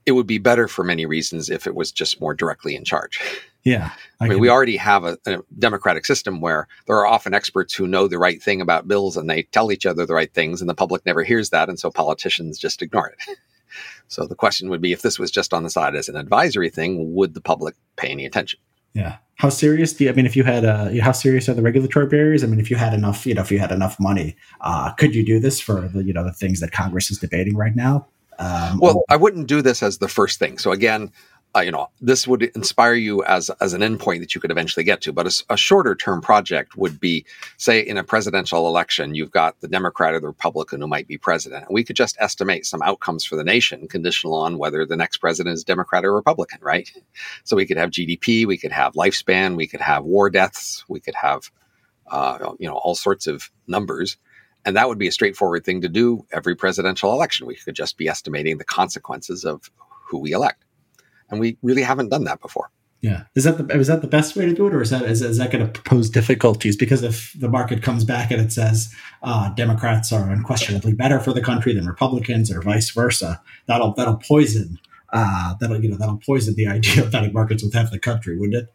[0.06, 3.20] it would be better for many reasons if it was just more directly in charge.
[3.64, 3.90] Yeah.
[4.20, 7.74] I, I mean, we already have a, a, democratic system where there are often experts
[7.74, 10.60] who know the right thing about bills and they tell each other the right things,
[10.60, 11.68] and the public never hears that.
[11.68, 13.38] And so politicians just ignore it.
[14.08, 16.70] so the question would be if this was just on the side as an advisory
[16.70, 18.60] thing, would the public pay any attention?
[18.94, 19.16] Yeah.
[19.36, 22.06] How serious do you, I mean, if you had, uh, how serious are the regulatory
[22.06, 22.44] barriers?
[22.44, 25.14] I mean, if you had enough, you know, if you had enough money, uh, could
[25.14, 28.06] you do this for the, you know, the things that Congress is debating right now?
[28.38, 30.58] Um, well, or- I wouldn't do this as the first thing.
[30.58, 31.10] So again,
[31.56, 34.82] uh, you know, this would inspire you as as an endpoint that you could eventually
[34.82, 35.12] get to.
[35.12, 37.24] But a, a, shorter term project would be,
[37.58, 41.16] say, in a presidential election, you've got the Democrat or the Republican who might be
[41.16, 44.96] president, and we could just estimate some outcomes for the nation, conditional on whether the
[44.96, 46.90] next president is Democrat or Republican, right?
[47.44, 50.98] So we could have GDP, we could have lifespan, we could have war deaths, we
[51.00, 51.50] could have,
[52.10, 54.16] uh, you know, all sorts of numbers.
[54.64, 57.46] And that would be a straightforward thing to do every presidential election.
[57.46, 59.70] We could just be estimating the consequences of
[60.06, 60.64] who we elect
[61.30, 62.70] and we really haven't done that before.
[63.00, 65.02] Yeah, is that the is that the best way to do it, or is that
[65.02, 66.74] is, is that going to pose difficulties?
[66.74, 71.34] Because if the market comes back and it says uh, Democrats are unquestionably better for
[71.34, 74.78] the country than Republicans, or vice versa, that'll that'll poison
[75.12, 78.38] uh, that'll you know that'll poison the idea of betting markets with half the country,
[78.38, 78.72] wouldn't it?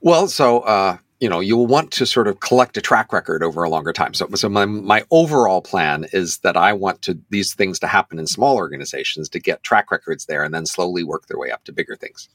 [0.00, 3.62] Well, so uh, you know you'll want to sort of collect a track record over
[3.62, 4.14] a longer time.
[4.14, 8.18] So, so my my overall plan is that I want to these things to happen
[8.18, 11.64] in small organizations to get track records there, and then slowly work their way up
[11.64, 12.28] to bigger things.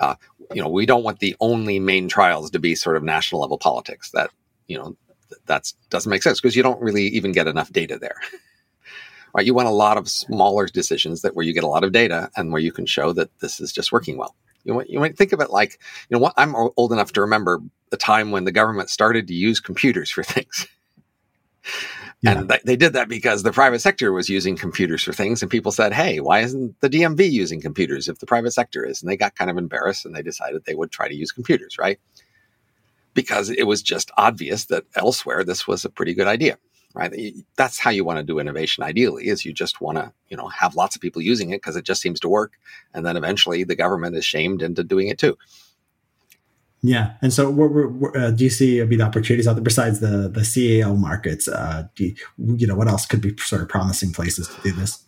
[0.00, 0.14] Uh,
[0.54, 3.58] you know, we don't want the only main trials to be sort of national level
[3.58, 4.10] politics.
[4.10, 4.30] That
[4.66, 4.96] you know,
[5.46, 8.16] that doesn't make sense because you don't really even get enough data there.
[9.34, 9.46] right?
[9.46, 12.30] You want a lot of smaller decisions that where you get a lot of data
[12.36, 14.34] and where you can show that this is just working well.
[14.64, 17.20] You might, you might think of it like, you know, what, I'm old enough to
[17.20, 20.66] remember the time when the government started to use computers for things.
[22.22, 22.38] Yeah.
[22.38, 25.42] And th- they did that because the private sector was using computers for things.
[25.42, 29.02] And people said, hey, why isn't the DMV using computers if the private sector is?
[29.02, 31.78] And they got kind of embarrassed and they decided they would try to use computers,
[31.78, 31.98] right?
[33.12, 36.58] Because it was just obvious that elsewhere this was a pretty good idea
[36.94, 37.12] right?
[37.56, 40.48] That's how you want to do innovation ideally is you just want to, you know,
[40.48, 42.52] have lots of people using it because it just seems to work.
[42.94, 45.36] And then eventually the government is shamed into doing it too.
[46.84, 50.28] Yeah, and so what, uh, do you see be the opportunities out there besides the
[50.28, 51.46] the CEO markets?
[51.46, 54.72] Uh, do you, you know what else could be sort of promising places to do
[54.72, 55.04] this?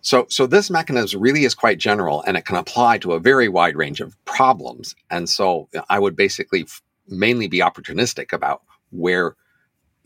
[0.00, 3.48] So, so this mechanism really is quite general, and it can apply to a very
[3.48, 4.94] wide range of problems.
[5.10, 6.66] And so, I would basically
[7.08, 9.34] mainly be opportunistic about where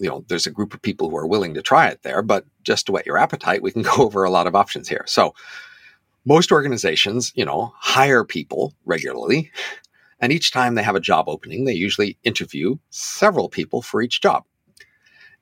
[0.03, 2.45] you know, there's a group of people who are willing to try it there, but
[2.65, 5.05] just to whet your appetite, we can go over a lot of options here.
[5.07, 5.35] So
[6.25, 9.51] most organizations, you know, hire people regularly.
[10.21, 14.21] And each time they have a job opening, they usually interview several people for each
[14.21, 14.45] job.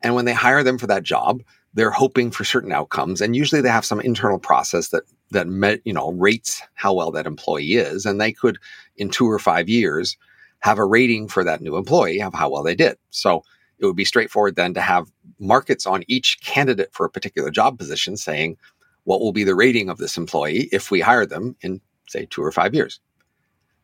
[0.02, 1.42] And when they hire them for that job,
[1.74, 3.20] they're hoping for certain outcomes.
[3.20, 7.10] And usually they have some internal process that, that, met, you know, rates how well
[7.12, 8.06] that employee is.
[8.06, 8.58] And they could,
[8.96, 10.16] in two or five years,
[10.60, 12.96] have a rating for that new employee of how well they did.
[13.10, 13.42] So
[13.80, 17.78] it would be straightforward then to have markets on each candidate for a particular job
[17.78, 18.56] position saying
[19.04, 22.42] what will be the rating of this employee if we hire them in say two
[22.42, 23.00] or five years?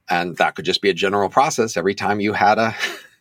[0.08, 2.74] And that could just be a general process every time you had a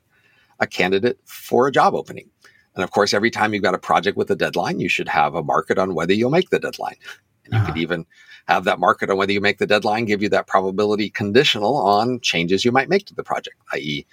[0.60, 2.30] a candidate for a job opening.
[2.76, 5.34] And of course every time you've got a project with a deadline you should have
[5.36, 6.98] a market on whether you'll make the deadline.
[7.46, 7.68] And you uh-huh.
[7.68, 8.06] could even
[8.48, 12.20] have that market on whether you make the deadline give you that probability conditional on
[12.20, 14.06] changes you might make to the project i.e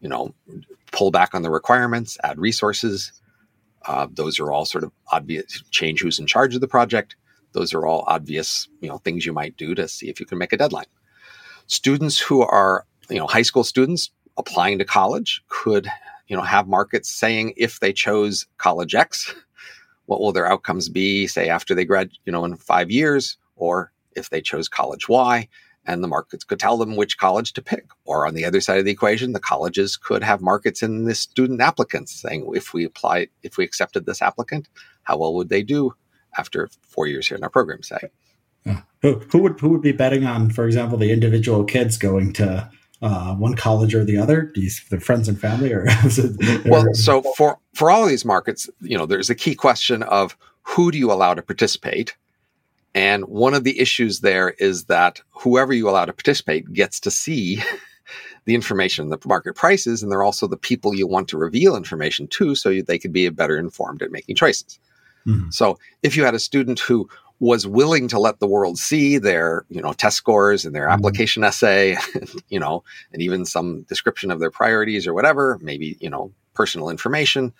[0.00, 0.34] you know,
[0.92, 3.12] pull back on the requirements, add resources.
[3.86, 5.62] Uh, those are all sort of obvious.
[5.70, 7.16] Change who's in charge of the project.
[7.52, 10.38] Those are all obvious, you know, things you might do to see if you can
[10.38, 10.86] make a deadline.
[11.66, 15.88] Students who are, you know, high school students applying to college could,
[16.28, 19.34] you know, have markets saying if they chose college X,
[20.06, 23.92] what will their outcomes be, say after they grad, you know, in five years, or
[24.16, 25.48] if they chose college Y,
[25.86, 27.86] and the markets could tell them which college to pick.
[28.04, 31.14] Or on the other side of the equation, the colleges could have markets in the
[31.14, 34.68] student applicants saying, if we apply, if we accepted this applicant,
[35.02, 35.94] how well would they do
[36.38, 38.10] after four years here in our program, say?
[39.02, 42.70] Who, who would who would be betting on, for example, the individual kids going to
[43.00, 44.52] uh, one college or the other?
[44.54, 45.86] These their friends and family, or
[46.66, 50.36] well, so for for all of these markets, you know, there's a key question of
[50.62, 52.14] who do you allow to participate,
[52.94, 57.10] and one of the issues there is that whoever you allow to participate gets to
[57.10, 57.62] see
[58.44, 62.26] the information, the market prices, and they're also the people you want to reveal information
[62.28, 64.80] to so they could be better informed at making choices.
[65.26, 65.50] Mm-hmm.
[65.50, 69.64] So if you had a student who was willing to let the world see their,
[69.68, 70.92] you know, test scores and their mm-hmm.
[70.92, 71.96] application essay,
[72.48, 76.90] you know, and even some description of their priorities or whatever, maybe, you know, personal
[76.90, 77.52] information,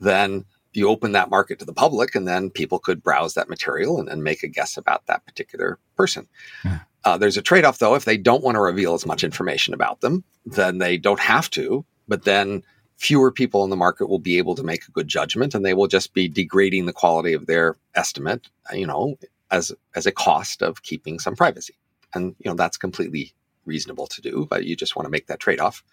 [0.00, 3.98] then you open that market to the public and then people could browse that material
[3.98, 6.28] and, and make a guess about that particular person.
[6.64, 6.80] Yeah.
[7.04, 7.94] Uh, there's a trade off though.
[7.94, 11.50] If they don't want to reveal as much information about them, then they don't have
[11.50, 12.62] to, but then
[12.96, 15.74] fewer people in the market will be able to make a good judgment and they
[15.74, 19.16] will just be degrading the quality of their estimate, you know,
[19.50, 21.74] as, as a cost of keeping some privacy.
[22.14, 23.32] And, you know, that's completely
[23.64, 25.84] reasonable to do, but you just want to make that trade off.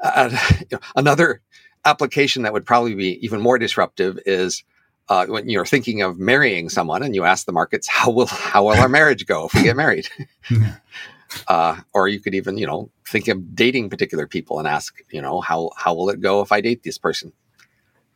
[0.00, 1.40] Uh, you know, another
[1.86, 4.64] application that would probably be even more disruptive is
[5.08, 8.64] uh, when you're thinking of marrying someone and you ask the markets, how will how
[8.64, 10.08] will our marriage go if we get married?
[11.48, 15.22] uh, or you could even you know think of dating particular people and ask you
[15.22, 17.32] know how how will it go if I date this person?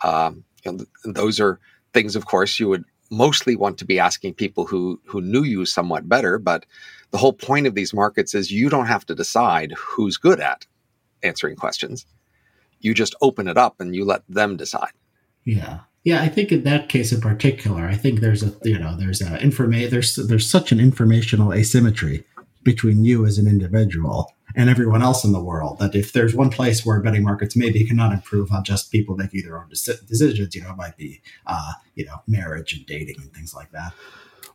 [0.03, 0.45] Um,
[1.05, 1.61] those are
[1.93, 5.65] things, of course, you would mostly want to be asking people who who knew you
[5.65, 6.39] somewhat better.
[6.39, 6.67] But
[7.13, 10.67] the whole point of these markets is you don't have to decide who's good at
[11.23, 12.07] answering questions
[12.81, 14.93] you just open it up and you let them decide.
[15.45, 15.81] Yeah.
[16.03, 19.21] Yeah, I think in that case in particular, I think there's a you know there's
[19.21, 22.25] a informa- there's there's such an informational asymmetry
[22.63, 26.51] between you as an individual and everyone else in the world that if there's one
[26.51, 30.63] place where betting markets maybe cannot improve on just people making their own decisions, you
[30.63, 33.93] know, it might be uh, you know marriage and dating and things like that.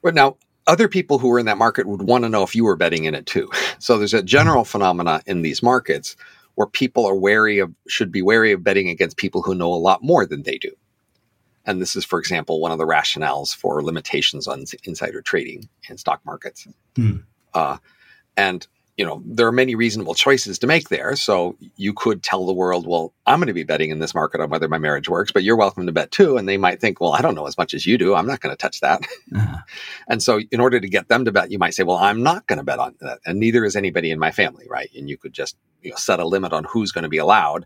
[0.02, 2.64] But now other people who were in that market would want to know if you
[2.64, 3.50] were betting in it too.
[3.78, 6.16] So there's a general phenomena in these markets
[6.56, 9.76] where people are wary of, should be wary of betting against people who know a
[9.76, 10.72] lot more than they do.
[11.66, 15.98] And this is, for example, one of the rationales for limitations on insider trading in
[15.98, 16.68] stock markets.
[16.96, 17.18] Hmm.
[17.54, 17.78] Uh,
[18.38, 21.16] and you know there are many reasonable choices to make there.
[21.16, 24.40] So you could tell the world, "Well, I'm going to be betting in this market
[24.42, 27.02] on whether my marriage works, but you're welcome to bet too." And they might think,
[27.02, 28.16] "Well, I don't know as much as you do.
[28.16, 29.02] I'm not going to touch that."
[29.36, 29.58] Uh-huh.
[30.08, 32.48] and so, in order to get them to bet, you might say, "Well, I'm not
[32.48, 34.90] going to bet on that," and neither is anybody in my family, right?
[34.96, 37.66] And you could just you know set a limit on who's going to be allowed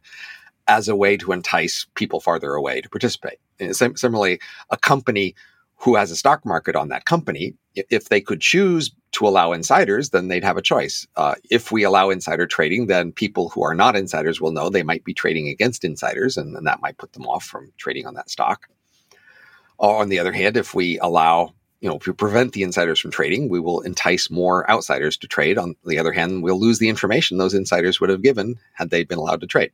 [0.68, 3.40] as a way to entice people farther away to participate.
[3.60, 5.36] And similarly, a company
[5.80, 10.10] who has a stock market on that company, if they could choose to allow insiders,
[10.10, 11.08] then they'd have a choice.
[11.16, 14.84] Uh, if we allow insider trading, then people who are not insiders will know they
[14.84, 18.14] might be trading against insiders, and, and that might put them off from trading on
[18.14, 18.68] that stock.
[19.80, 23.10] On the other hand, if we allow you know, if we prevent the insiders from
[23.10, 25.58] trading, we will entice more outsiders to trade.
[25.58, 29.06] On the other hand, we'll lose the information those insiders would have given had they
[29.06, 29.72] been allowed to trade.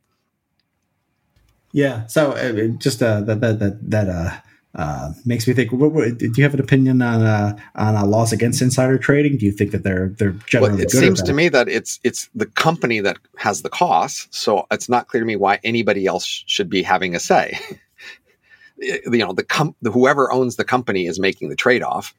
[1.72, 2.06] Yeah.
[2.06, 4.38] So uh, just uh, that that that that uh,
[4.76, 5.72] uh, makes me think.
[5.72, 9.38] What, what, do you have an opinion on uh, on uh, laws against insider trading?
[9.38, 12.28] Do you think that they're they're generally well, it seems to me that it's it's
[12.34, 16.44] the company that has the costs, so it's not clear to me why anybody else
[16.46, 17.58] should be having a say.
[18.78, 22.14] you know, the, com- the whoever owns the company is making the trade off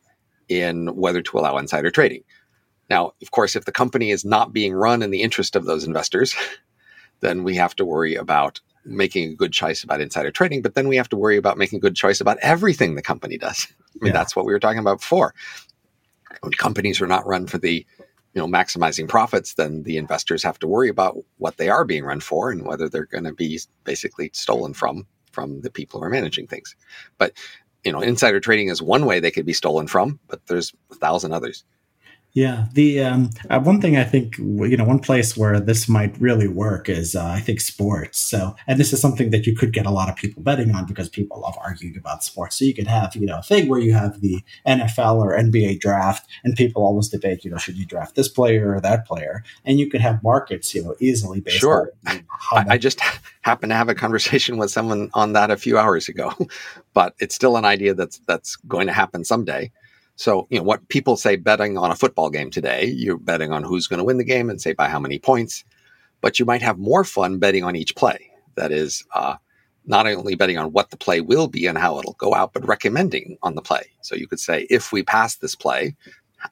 [0.49, 2.24] in whether to allow insider trading.
[2.89, 5.84] Now, of course, if the company is not being run in the interest of those
[5.84, 6.36] investors,
[7.20, 10.88] then we have to worry about making a good choice about insider trading, but then
[10.88, 13.67] we have to worry about making a good choice about everything the company does.
[13.79, 14.19] I mean, yeah.
[14.19, 15.33] that's what we were talking about before.
[16.41, 17.85] When companies are not run for the,
[18.33, 22.03] you know, maximizing profits, then the investors have to worry about what they are being
[22.03, 26.05] run for and whether they're going to be basically stolen from from the people who
[26.05, 26.75] are managing things.
[27.19, 27.33] But
[27.83, 30.95] you know, insider trading is one way they could be stolen from, but there's a
[30.95, 31.63] thousand others.
[32.34, 36.15] Yeah, the um, uh, one thing I think you know, one place where this might
[36.21, 38.19] really work is uh, I think sports.
[38.19, 40.86] So, and this is something that you could get a lot of people betting on
[40.86, 42.59] because people love arguing about sports.
[42.59, 45.80] So you could have you know a thing where you have the NFL or NBA
[45.80, 49.43] draft, and people always debate you know should you draft this player or that player,
[49.65, 51.57] and you could have markets you know easily based.
[51.57, 52.99] Sure, on I, I just
[53.41, 56.32] happened to have a conversation with someone on that a few hours ago,
[56.93, 59.71] but it's still an idea that's that's going to happen someday.
[60.18, 63.63] So, you know, what people say betting on a football game today, you're betting on
[63.63, 65.63] who's going to win the game and say by how many points,
[66.22, 68.32] but you might have more fun betting on each play.
[68.55, 69.36] That is, uh,
[69.86, 72.68] not only betting on what the play will be and how it'll go out, but
[72.68, 73.84] recommending on the play.
[74.01, 75.95] So you could say, if we pass this play,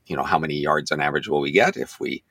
[0.05, 1.76] you know, how many yards on average will we get?
[1.76, 2.24] If we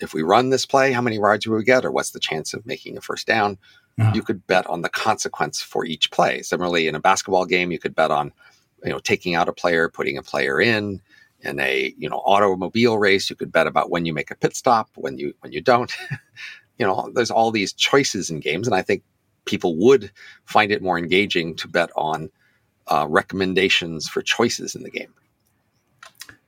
[0.00, 2.54] if we run this play, how many yards will we get, or what's the chance
[2.54, 3.58] of making a first down?
[3.98, 4.12] Uh-huh.
[4.14, 6.42] You could bet on the consequence for each play.
[6.42, 8.32] Similarly, in a basketball game, you could bet on
[8.84, 11.00] you know, taking out a player, putting a player in.
[11.44, 14.54] In a you know automobile race, you could bet about when you make a pit
[14.54, 15.92] stop, when you when you don't.
[16.78, 19.02] you know, there's all these choices in games, and I think
[19.44, 20.12] people would
[20.44, 22.30] find it more engaging to bet on
[22.88, 25.12] uh, recommendations for choices in the game.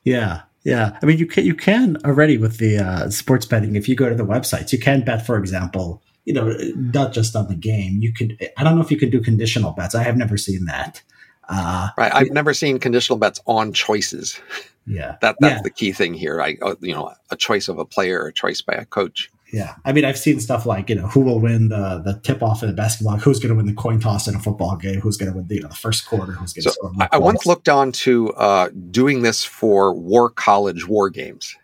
[0.04, 0.98] Yeah, yeah.
[1.02, 3.76] I mean, you can you can already with the uh, sports betting.
[3.76, 7.34] If you go to the websites, you can bet, for example, you know, not just
[7.34, 7.98] on the game.
[8.00, 8.36] You could.
[8.56, 9.94] I don't know if you can do conditional bets.
[9.94, 11.02] I have never seen that.
[11.48, 12.14] Uh, right.
[12.14, 14.40] I've never seen conditional bets on choices.
[14.86, 15.16] Yeah.
[15.20, 15.62] that that's yeah.
[15.62, 16.40] the key thing here.
[16.40, 19.30] I, uh, you know, a choice of a player, a choice by a coach.
[19.52, 19.76] Yeah.
[19.84, 22.62] I mean, I've seen stuff like, you know, who will win the, the tip off
[22.62, 25.16] in the basketball, who's going to win the coin toss in a football game, who's
[25.16, 26.92] going to win the, you know, the first quarter, who's going to so score.
[26.98, 31.54] I, I once looked on to uh, doing this for war college war games.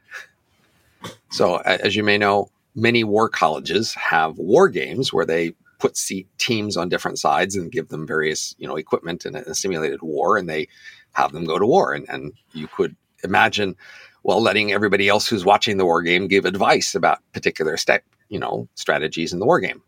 [1.31, 5.99] So, as you may know, many war colleges have war games where they put
[6.39, 10.03] teams on different sides and give them various you know equipment in a, a simulated
[10.03, 10.69] war, and they
[11.13, 11.93] have them go to war.
[11.93, 13.77] And, and you could imagine,
[14.23, 18.39] well, letting everybody else who's watching the war game give advice about particular step, you
[18.39, 19.83] know, strategies in the war game.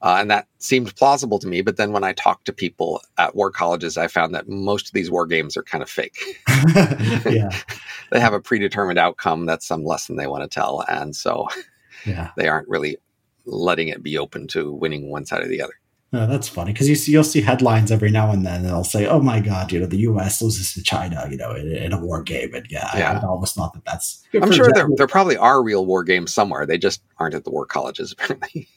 [0.00, 1.60] Uh, and that seemed plausible to me.
[1.60, 4.92] But then when I talked to people at war colleges, I found that most of
[4.92, 6.16] these war games are kind of fake.
[7.26, 7.50] yeah.
[8.12, 9.44] they have a predetermined outcome.
[9.44, 10.84] That's some lesson they want to tell.
[10.88, 11.48] And so
[12.06, 12.30] yeah.
[12.36, 12.98] they aren't really
[13.48, 15.74] letting it be open to winning one side or the other.
[16.10, 18.82] Oh, that's funny because you see, you'll see headlines every now and then, and they'll
[18.82, 20.40] say, "Oh my God, you know, the U.S.
[20.40, 23.12] loses to China, you know, in, in a war game." And yeah, yeah.
[23.12, 24.24] I, I, always thought that that's.
[24.40, 26.64] I'm sure there there probably are real war games somewhere.
[26.64, 28.68] They just aren't at the war colleges apparently.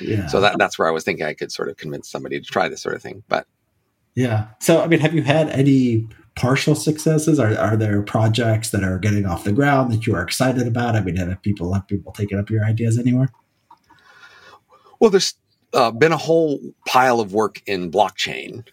[0.00, 0.28] yeah.
[0.28, 2.68] So that that's where I was thinking I could sort of convince somebody to try
[2.68, 3.24] this sort of thing.
[3.26, 3.48] But
[4.14, 6.06] yeah, so I mean, have you had any
[6.36, 7.40] partial successes?
[7.40, 10.94] Are are there projects that are getting off the ground that you are excited about?
[10.94, 13.30] I mean, have people have people taken up your ideas anywhere?
[15.00, 15.34] Well, there's
[15.72, 18.66] uh, been a whole pile of work in blockchain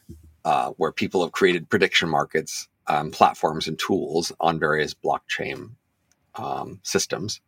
[0.44, 5.72] uh, where people have created prediction markets um, platforms and tools on various blockchain
[6.36, 7.42] um, systems.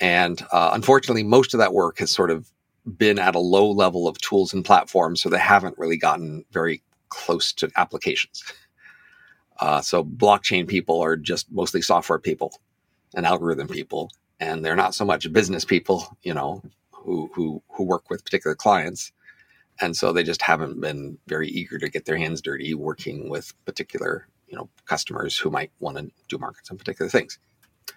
[0.00, 2.50] And uh, unfortunately, most of that work has sort of
[2.98, 6.82] been at a low level of tools and platforms, so they haven't really gotten very
[7.10, 8.42] close to applications.
[9.60, 12.60] Uh, so blockchain people are just mostly software people
[13.14, 14.10] and algorithm people,
[14.40, 16.60] and they're not so much business people, you know,
[17.04, 19.12] who who who work with particular clients,
[19.80, 23.52] and so they just haven't been very eager to get their hands dirty working with
[23.64, 27.38] particular you know customers who might want to do markets on particular things.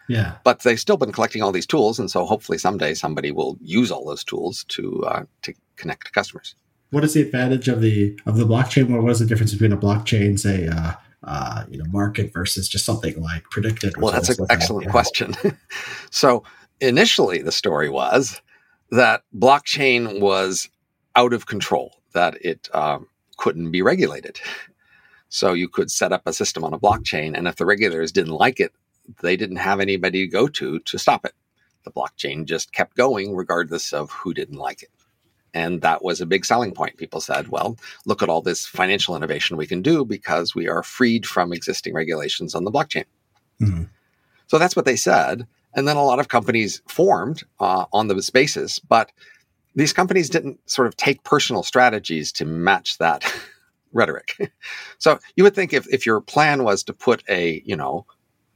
[0.09, 0.35] Yeah.
[0.43, 3.91] But they've still been collecting all these tools, and so hopefully someday somebody will use
[3.91, 6.55] all those tools to uh, to connect to customers.
[6.91, 8.89] What is the advantage of the of the blockchain?
[8.89, 10.93] What was the difference between a blockchain, say, uh,
[11.23, 13.97] uh, you know, market versus just something like PredictIt?
[13.97, 15.35] Well, that's an excellent question.
[16.11, 16.43] so
[16.79, 18.41] initially, the story was
[18.91, 20.69] that blockchain was
[21.15, 23.07] out of control, that it um,
[23.37, 24.39] couldn't be regulated.
[25.29, 28.33] So you could set up a system on a blockchain, and if the regulators didn't
[28.33, 28.73] like it,
[29.21, 31.33] they didn't have anybody to go to to stop it.
[31.83, 34.89] The blockchain just kept going regardless of who didn't like it.
[35.53, 36.97] And that was a big selling point.
[36.97, 40.83] People said, well, look at all this financial innovation we can do because we are
[40.83, 43.05] freed from existing regulations on the blockchain.
[43.61, 43.83] Mm-hmm.
[44.47, 45.47] So that's what they said.
[45.77, 49.11] And then a lot of companies formed uh, on the basis, but
[49.75, 53.23] these companies didn't sort of take personal strategies to match that
[53.93, 54.35] rhetoric.
[54.97, 58.05] so you would think if, if your plan was to put a, you know,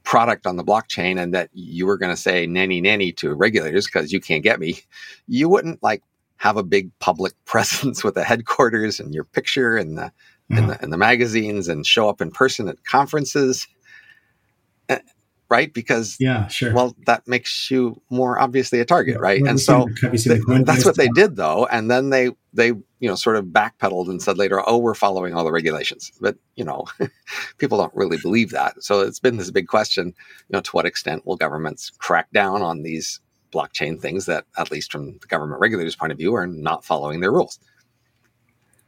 [0.02, 3.86] product on the blockchain and that you were going to say nanny nanny to regulators
[3.86, 4.80] because you can't get me,
[5.28, 6.02] you wouldn't like
[6.36, 10.56] have a big public presence with the headquarters and your picture and the, mm-hmm.
[10.56, 13.68] and the, and the magazines and show up in person at conferences.
[15.52, 15.70] Right?
[15.70, 16.72] Because yeah, sure.
[16.72, 19.42] Well, that makes you more obviously a target, right?
[19.42, 19.86] Well, and so
[20.64, 21.66] that's what they did, though.
[21.66, 25.34] And then they they you know sort of backpedaled and said later, "Oh, we're following
[25.34, 26.86] all the regulations." But you know,
[27.58, 28.82] people don't really believe that.
[28.82, 32.62] So it's been this big question: you know, to what extent will governments crack down
[32.62, 33.20] on these
[33.52, 37.20] blockchain things that, at least from the government regulators' point of view, are not following
[37.20, 37.58] their rules?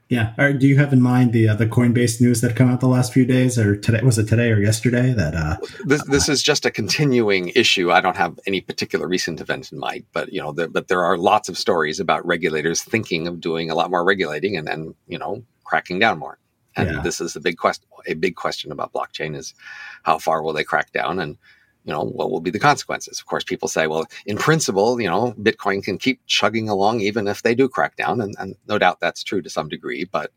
[0.08, 0.34] Yeah.
[0.36, 2.88] Or do you have in mind the uh, the Coinbase news that come out the
[2.88, 4.00] last few days, or today?
[4.02, 5.12] Was it today or yesterday?
[5.12, 7.90] That uh, this this is just a continuing issue.
[7.90, 11.04] I don't have any particular recent event in mind, but you know, the, but there
[11.04, 14.94] are lots of stories about regulators thinking of doing a lot more regulating and then
[15.08, 16.38] you know cracking down more.
[16.76, 17.00] And yeah.
[17.00, 17.86] this is the big question.
[18.06, 19.54] A big question about blockchain is
[20.02, 21.38] how far will they crack down and
[21.84, 23.20] you know, what will be the consequences?
[23.20, 27.28] Of course, people say, well, in principle, you know, Bitcoin can keep chugging along even
[27.28, 28.20] if they do crack down.
[28.20, 30.04] And, and no doubt that's true to some degree.
[30.04, 30.32] But,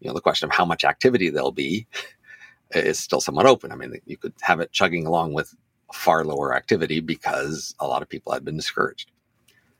[0.00, 1.86] you know, the question of how much activity there'll be
[2.72, 3.70] is still somewhat open.
[3.70, 5.54] I mean, you could have it chugging along with
[5.92, 9.12] far lower activity because a lot of people had been discouraged.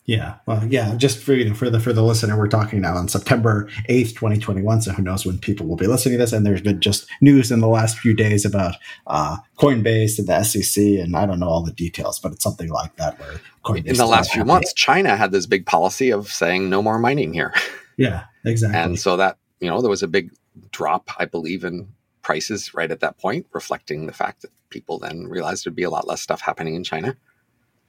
[0.09, 0.94] Yeah, well, yeah.
[0.94, 4.14] Just for you know, for the for the listener, we're talking now on September eighth,
[4.14, 4.80] twenty twenty one.
[4.80, 6.32] So who knows when people will be listening to this?
[6.32, 10.42] And there's been just news in the last few days about uh, Coinbase and the
[10.44, 13.20] SEC, and I don't know all the details, but it's something like that.
[13.20, 16.80] Where Coinbase in the last few months, China had this big policy of saying no
[16.80, 17.54] more mining here.
[18.00, 18.78] Yeah, exactly.
[18.78, 20.30] And so that you know there was a big
[20.70, 21.88] drop, I believe, in
[22.22, 25.90] prices right at that point, reflecting the fact that people then realized there'd be a
[25.90, 27.16] lot less stuff happening in China.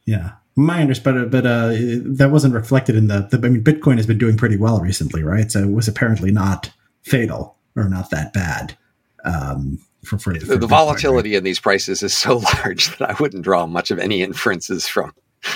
[0.10, 3.38] Yeah, my understanding, but uh, that wasn't reflected in the, the.
[3.46, 5.52] I mean, Bitcoin has been doing pretty well recently, right?
[5.52, 6.72] So it was apparently not
[7.04, 8.76] fatal or not that bad.
[9.24, 11.38] Um, for, for, for the, the volatility right?
[11.38, 15.14] in these prices is so large that I wouldn't draw much of any inferences from.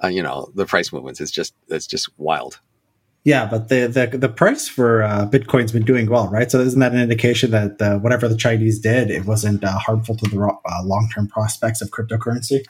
[0.00, 2.60] Uh, you know, the price movements is just it's just wild.
[3.24, 6.48] Yeah, but the the, the price for uh, Bitcoin's been doing well, right?
[6.48, 10.14] So isn't that an indication that uh, whatever the Chinese did, it wasn't uh, harmful
[10.14, 12.64] to the uh, long term prospects of cryptocurrency?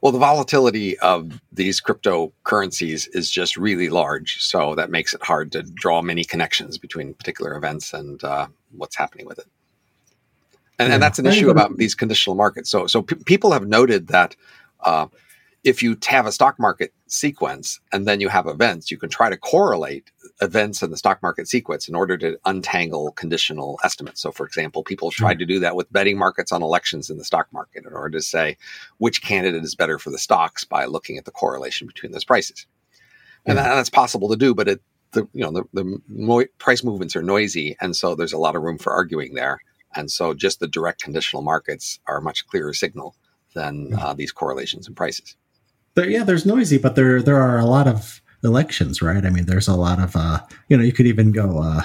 [0.00, 4.40] Well, the volatility of these cryptocurrencies is just really large.
[4.40, 8.46] So that makes it hard to draw many connections between particular events and uh,
[8.76, 9.46] what's happening with it.
[10.78, 10.94] And, yeah.
[10.94, 12.70] and, that's an issue about these conditional markets.
[12.70, 14.36] So, so people have noted that
[14.80, 15.06] uh,
[15.64, 19.28] if you have a stock market sequence and then you have events, you can try
[19.28, 24.22] to correlate events in the stock market sequence in order to untangle conditional estimates.
[24.22, 25.40] So, for example, people tried hmm.
[25.40, 28.22] to do that with betting markets on elections in the stock market in order to
[28.22, 28.56] say
[28.98, 32.66] which candidate is better for the stocks by looking at the correlation between those prices.
[33.44, 34.80] And that, that's possible to do, but it,
[35.12, 38.56] the you know the, the mo- price movements are noisy, and so there's a lot
[38.56, 39.60] of room for arguing there.
[39.96, 43.16] And so, just the direct conditional markets are a much clearer signal
[43.54, 45.34] than uh, these correlations in prices
[45.98, 49.24] there, yeah, there's noisy, but there there are a lot of elections, right?
[49.24, 51.82] I mean, there's a lot of uh, you know, you could even go uh,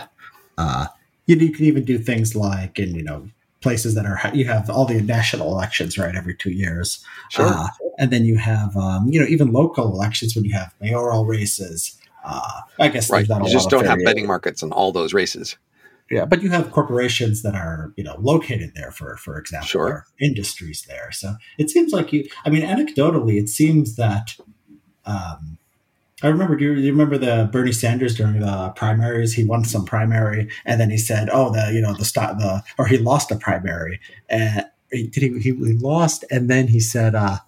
[0.57, 0.87] uh,
[1.25, 3.27] you, you could even do things like in you know
[3.61, 7.67] places that are you have all the national elections right every two years, sure, uh,
[7.97, 11.97] and then you have um, you know even local elections when you have mayoral races.
[12.25, 13.27] Uh, I guess right.
[13.27, 15.57] You just don't have betting markets in all those races.
[16.13, 20.05] Yeah, but you have corporations that are you know located there for for example, sure.
[20.21, 21.11] industries there.
[21.11, 22.29] So it seems like you.
[22.45, 24.35] I mean, anecdotally, it seems that.
[25.05, 25.57] Um,
[26.21, 26.55] I remember.
[26.55, 29.33] Do you, you, remember the Bernie Sanders during the primaries?
[29.33, 32.63] He won some primary, and then he said, "Oh, the you know the stop the
[32.77, 33.99] or he lost a primary."
[34.29, 37.39] And did he, he, he lost, and then he said, uh,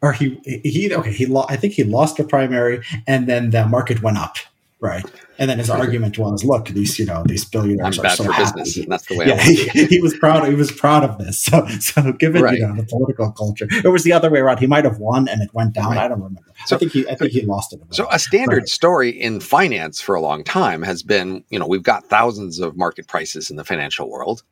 [0.00, 1.50] or he he okay he lost.
[1.50, 4.36] I think he lost a primary, and then the market went up
[4.84, 5.10] Right.
[5.38, 8.60] And then his argument was, look, these, you know, these billionaires I'm are so happy.
[8.60, 10.48] Business, that's the way yeah, he, he, was proud.
[10.48, 11.44] He was proud of this.
[11.54, 12.58] So, so given, right.
[12.58, 14.58] you know, the political culture, it was the other way around.
[14.58, 15.90] He might have won and it went down.
[15.90, 15.98] Right.
[15.98, 16.52] I don't remember.
[16.66, 17.80] So, I think he, I think he lost it.
[17.90, 21.82] So a standard story in finance for a long time has been, you know, we've
[21.82, 24.42] got thousands of market prices in the financial world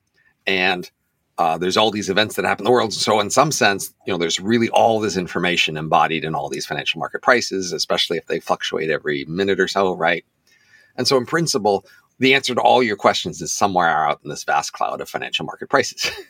[0.46, 0.90] and
[1.38, 2.92] uh, there's all these events that happen in the world.
[2.92, 6.66] So, in some sense, you know, there's really all this information embodied in all these
[6.66, 10.24] financial market prices, especially if they fluctuate every minute or so, right?
[10.96, 11.86] And so, in principle,
[12.18, 15.44] the answer to all your questions is somewhere out in this vast cloud of financial
[15.44, 16.10] market prices.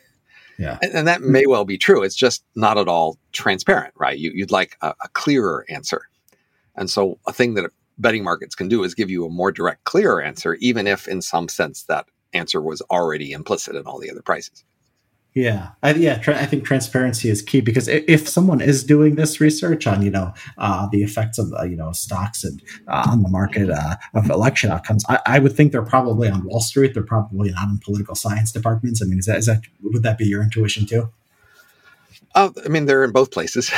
[0.59, 0.77] Yeah.
[0.83, 2.03] and, and, that may well be true.
[2.03, 4.15] It's just not at all transparent, right?
[4.15, 6.03] You, would like a, a clearer answer.
[6.75, 9.83] And so, a thing that betting markets can do is give you a more direct,
[9.85, 14.11] clearer answer, even if in some sense that answer was already implicit in all the
[14.11, 14.63] other prices.
[15.35, 16.19] Yeah, I, yeah.
[16.19, 20.03] Tra- I think transparency is key because if, if, someone is doing this research on,
[20.03, 23.71] you know, uh, the effects of uh, you know stocks and uh, on the market
[23.71, 26.93] uh, of election outcomes, I, I, would think they're probably on Wall Street.
[26.93, 29.01] They're probably not in political science departments.
[29.01, 31.09] I mean, is that is that would that be your intuition too?
[32.35, 33.71] Oh, I mean, they're in both places.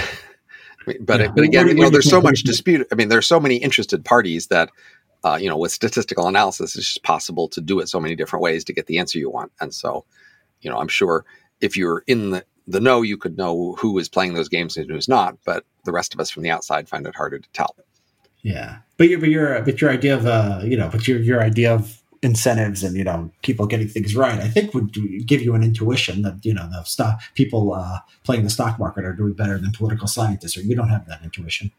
[1.00, 1.32] but yeah.
[1.34, 2.86] but again, you know, there's so much dispute.
[2.92, 4.70] I mean, there's so many interested parties that.
[5.24, 8.44] Uh, you know, with statistical analysis, it's just possible to do it so many different
[8.44, 9.52] ways to get the answer you want.
[9.60, 10.06] And so,
[10.62, 11.26] you know, I'm sure
[11.62, 14.90] if you're in the, the know, you could know who is playing those games and
[14.90, 15.38] who's not.
[15.46, 17.76] But the rest of us from the outside find it harder to tell.
[18.42, 21.42] Yeah, but your but your but your idea of uh you know but your your
[21.42, 24.92] idea of incentives and you know people getting things right i think would
[25.28, 29.06] give you an intuition that you know the stock people uh, playing the stock market
[29.06, 31.72] are doing better than political scientists or you don't have that intuition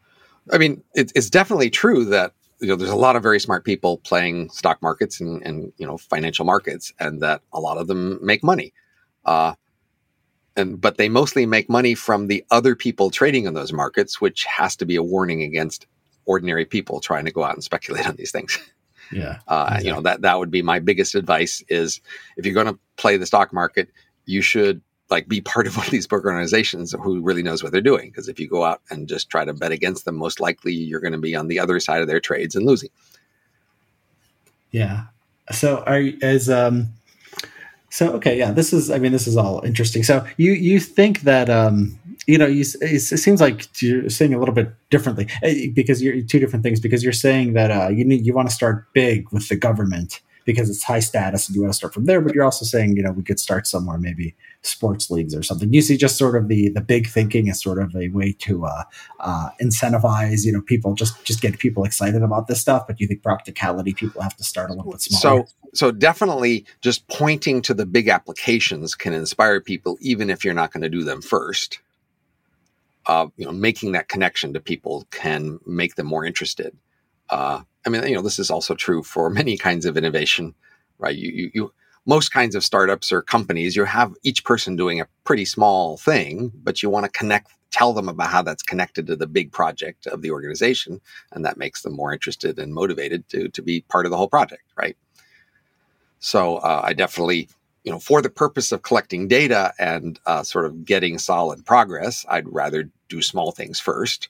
[0.52, 3.64] i mean it, it's definitely true that you know there's a lot of very smart
[3.64, 7.88] people playing stock markets and, and you know financial markets and that a lot of
[7.88, 8.72] them make money
[9.24, 9.54] uh,
[10.56, 14.44] and but they mostly make money from the other people trading in those markets, which
[14.44, 15.86] has to be a warning against
[16.24, 18.58] ordinary people trying to go out and speculate on these things.
[19.12, 19.88] Yeah, uh, exactly.
[19.88, 22.00] you know that that would be my biggest advice: is
[22.36, 23.88] if you're going to play the stock market,
[24.24, 24.80] you should
[25.10, 28.10] like be part of one of these broker organizations who really knows what they're doing.
[28.10, 31.00] Because if you go out and just try to bet against them, most likely you're
[31.00, 32.90] going to be on the other side of their trades and losing.
[34.72, 35.04] Yeah.
[35.52, 36.88] So are as um
[37.96, 38.90] so okay, yeah, this is.
[38.90, 40.02] I mean, this is all interesting.
[40.02, 44.38] So you you think that um, you know, you, it seems like you're saying a
[44.38, 46.78] little bit differently eh, because you're two different things.
[46.78, 50.20] Because you're saying that uh, you need you want to start big with the government
[50.44, 52.20] because it's high status and you want to start from there.
[52.20, 54.34] But you're also saying, you know, we could start somewhere, maybe
[54.66, 55.72] sports leagues or something.
[55.72, 58.66] You see, just sort of the the big thinking is sort of a way to
[58.66, 58.84] uh,
[59.20, 62.86] uh, incentivize, you know, people just just get people excited about this stuff.
[62.86, 65.46] But you think practicality, people have to start a little bit smaller.
[65.46, 70.54] So, so definitely, just pointing to the big applications can inspire people, even if you're
[70.54, 71.80] not going to do them first.
[73.06, 76.76] Uh, you know, making that connection to people can make them more interested.
[77.30, 80.54] Uh, I mean, you know, this is also true for many kinds of innovation,
[80.98, 81.14] right?
[81.14, 81.72] You, you, you,
[82.06, 86.52] most kinds of startups or companies, you have each person doing a pretty small thing,
[86.62, 90.06] but you want to connect, tell them about how that's connected to the big project
[90.06, 91.00] of the organization,
[91.32, 94.28] and that makes them more interested and motivated to to be part of the whole
[94.28, 94.96] project, right?
[96.20, 97.48] So uh, I definitely,
[97.84, 102.24] you know, for the purpose of collecting data and uh, sort of getting solid progress,
[102.28, 104.28] I'd rather do small things first.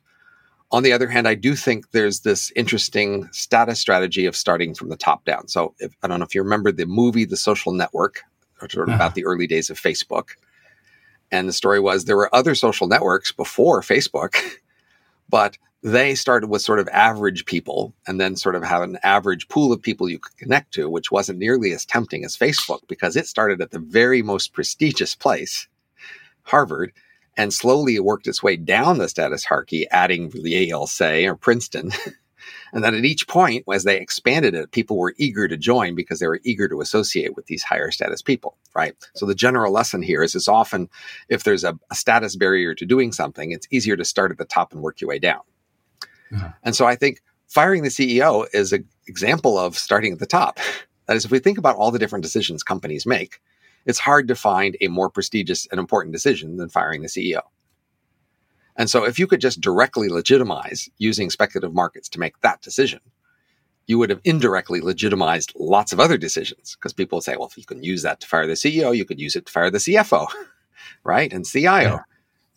[0.73, 4.89] On the other hand, I do think there's this interesting status strategy of starting from
[4.89, 5.47] the top down.
[5.49, 8.23] So if, I don't know if you remember the movie The Social Network,
[8.69, 10.31] sort of about the early days of Facebook.
[11.31, 14.37] And the story was there were other social networks before Facebook,
[15.29, 19.49] but they started with sort of average people and then sort of have an average
[19.49, 23.14] pool of people you could connect to, which wasn't nearly as tempting as Facebook because
[23.14, 25.69] it started at the very most prestigious place,
[26.43, 26.93] Harvard,
[27.37, 31.93] and slowly it worked its way down the status hierarchy, adding Yale, say, or Princeton.
[32.72, 36.18] and then at each point, as they expanded it, people were eager to join because
[36.18, 38.95] they were eager to associate with these higher status people, right?
[39.14, 40.89] So the general lesson here is it's often
[41.28, 44.45] if there's a, a status barrier to doing something, it's easier to start at the
[44.45, 45.41] top and work your way down.
[46.34, 46.49] Uh-huh.
[46.62, 50.59] And so I think firing the CEO is an example of starting at the top.
[51.07, 53.41] That is, if we think about all the different decisions companies make,
[53.87, 57.41] it's hard to find a more prestigious and important decision than firing the CEO.
[58.76, 63.01] And so if you could just directly legitimize using speculative markets to make that decision,
[63.87, 67.57] you would have indirectly legitimized lots of other decisions because people would say, well, if
[67.57, 69.78] you can use that to fire the CEO, you could use it to fire the
[69.78, 70.26] CFO,
[71.05, 71.32] right?
[71.32, 71.80] And CIO.
[71.80, 71.99] Yeah.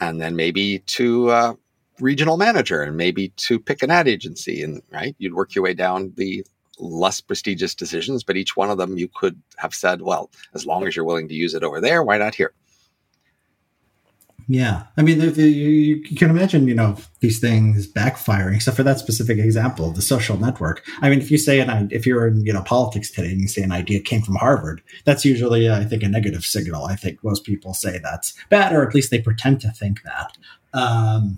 [0.02, 1.54] And then maybe to uh,
[2.00, 4.64] regional manager and maybe to pick an ad agency.
[4.64, 6.46] And right, you'd work your way down the
[6.80, 10.88] less prestigious decisions, but each one of them you could have said, well, as long
[10.88, 12.54] as you're willing to use it over there, why not here?
[14.52, 18.56] Yeah, I mean, you, you, can imagine, you know, these things backfiring.
[18.56, 20.84] Except for that specific example, the social network.
[21.02, 23.48] I mean, if you say an, if you're in, you know, politics today and you
[23.48, 26.86] say an idea came from Harvard, that's usually, I think, a negative signal.
[26.86, 30.36] I think most people say that's bad, or at least they pretend to think that.
[30.74, 31.38] Um,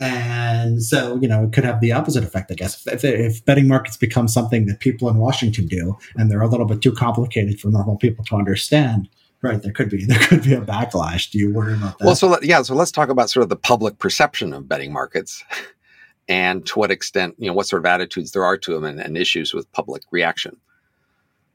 [0.00, 2.86] and so, you know, it could have the opposite effect, I guess.
[2.86, 6.66] If, if, betting markets become something that people in Washington do, and they're a little
[6.66, 9.08] bit too complicated for normal people to understand,
[9.42, 11.30] right there could be there could be a backlash.
[11.30, 12.04] Do you worry about that?
[12.04, 15.44] Well so yeah so let's talk about sort of the public perception of betting markets
[16.28, 19.00] and to what extent you know what sort of attitudes there are to them and,
[19.00, 20.56] and issues with public reaction.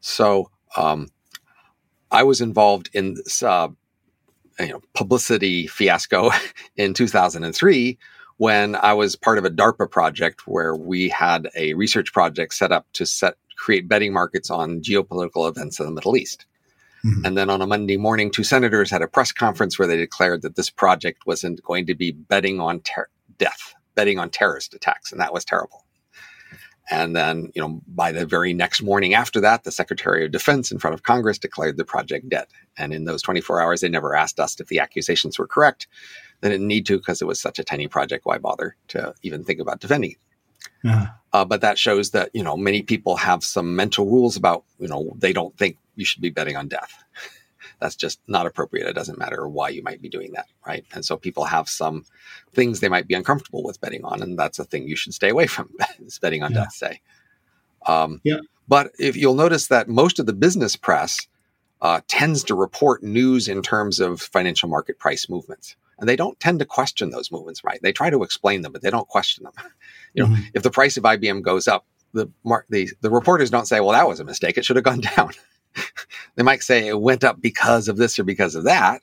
[0.01, 1.09] So um,
[2.11, 3.69] i was involved in this uh,
[4.59, 6.31] you know publicity fiasco
[6.75, 7.97] in 2003
[8.38, 12.71] when i was part of a darpa project where we had a research project set
[12.71, 16.45] up to set create betting markets on geopolitical events in the middle east
[17.05, 17.25] Mm-hmm.
[17.25, 20.41] And then on a Monday morning, two senators had a press conference where they declared
[20.43, 25.11] that this project wasn't going to be betting on ter- death, betting on terrorist attacks.
[25.11, 25.86] And that was terrible.
[26.89, 30.71] And then, you know, by the very next morning after that, the Secretary of Defense
[30.71, 32.47] in front of Congress declared the project dead.
[32.77, 35.88] And in those 24 hours, they never asked us if the accusations were correct.
[36.43, 38.25] They didn't need to because it was such a tiny project.
[38.25, 40.17] Why bother to even think about defending it?
[40.85, 41.05] Uh-huh.
[41.31, 44.89] Uh, but that shows that you know many people have some mental rules about you
[44.89, 47.01] know they don't think you should be betting on death.
[47.79, 48.87] That's just not appropriate.
[48.87, 50.83] It doesn't matter why you might be doing that, right?
[50.93, 52.03] And so people have some
[52.53, 55.29] things they might be uncomfortable with betting on, and that's a thing you should stay
[55.29, 55.69] away from.
[56.05, 56.63] is betting on yeah.
[56.63, 57.01] death, say.
[57.87, 58.39] Um, yeah.
[58.67, 61.25] But if you'll notice that most of the business press
[61.81, 66.39] uh, tends to report news in terms of financial market price movements and they don't
[66.39, 69.43] tend to question those movements right they try to explain them but they don't question
[69.43, 69.53] them
[70.13, 70.43] you know mm-hmm.
[70.53, 72.29] if the price of ibm goes up the,
[72.69, 75.31] the the reporters don't say well that was a mistake it should have gone down
[76.35, 79.01] they might say it went up because of this or because of that.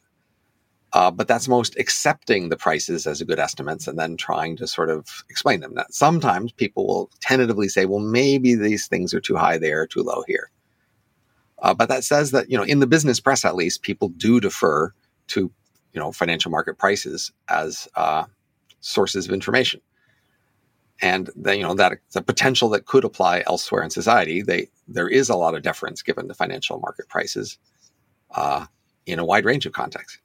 [0.93, 4.67] Uh, but that's most accepting the prices as a good estimates and then trying to
[4.67, 5.77] sort of explain them.
[5.77, 10.03] That sometimes people will tentatively say, well, maybe these things are too high there, too
[10.03, 10.51] low here.
[11.61, 14.41] Uh, but that says that, you know, in the business press, at least, people do
[14.41, 14.93] defer
[15.29, 15.53] to,
[15.93, 18.25] you know, financial market prices as uh,
[18.81, 19.81] sources of information
[21.03, 24.43] and then you know that the potential that could apply elsewhere in society.
[24.43, 27.59] They there is a lot of deference given to financial market prices
[28.35, 28.67] uh,
[29.07, 30.19] in a wide range of contexts.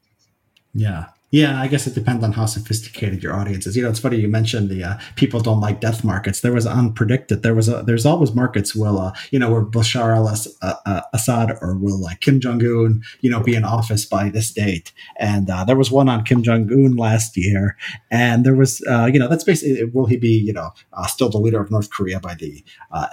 [0.74, 3.76] Yeah, yeah, I guess it depends on how sophisticated your audience is.
[3.76, 6.42] You know, it's funny you mentioned the uh, people don't like death markets.
[6.42, 7.42] There was on PredictIt.
[7.42, 11.56] There was a, there's always markets will uh, you know where Bashar al uh, uh,
[11.62, 14.94] or will like Kim Jong Un you know be in office by this date.
[15.18, 17.76] And uh, there was one on Kim Jong Un last year,
[18.12, 20.72] and there was uh, you know that's basically will he be you know
[21.08, 22.64] still the leader of North Korea by the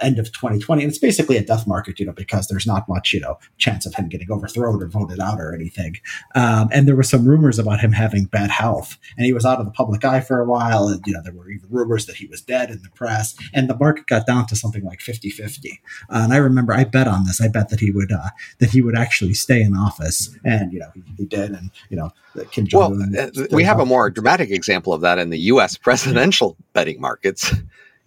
[0.01, 0.83] end of 2020?
[0.83, 3.87] And it's basically a death market, you know, because there's not much you know chance
[3.87, 5.97] of him getting overthrown or voted out or anything.
[6.35, 8.97] Um, and there were some rumors about him having bad health.
[9.17, 10.87] And he was out of the public eye for a while.
[10.87, 13.35] And, you know, there were even rumors that he was dead in the press.
[13.53, 15.81] And the market got down to something like 50 50.
[16.09, 17.41] Uh, and I remember I bet on this.
[17.41, 18.29] I bet that he would, uh,
[18.59, 20.29] that he would actually stay in office.
[20.43, 21.51] And, you know, he, he did.
[21.51, 22.11] And, you know,
[22.51, 23.11] Kim Jong un.
[23.13, 25.77] Well, uh, we have a more dramatic example of that in the U.S.
[25.77, 27.53] presidential betting markets.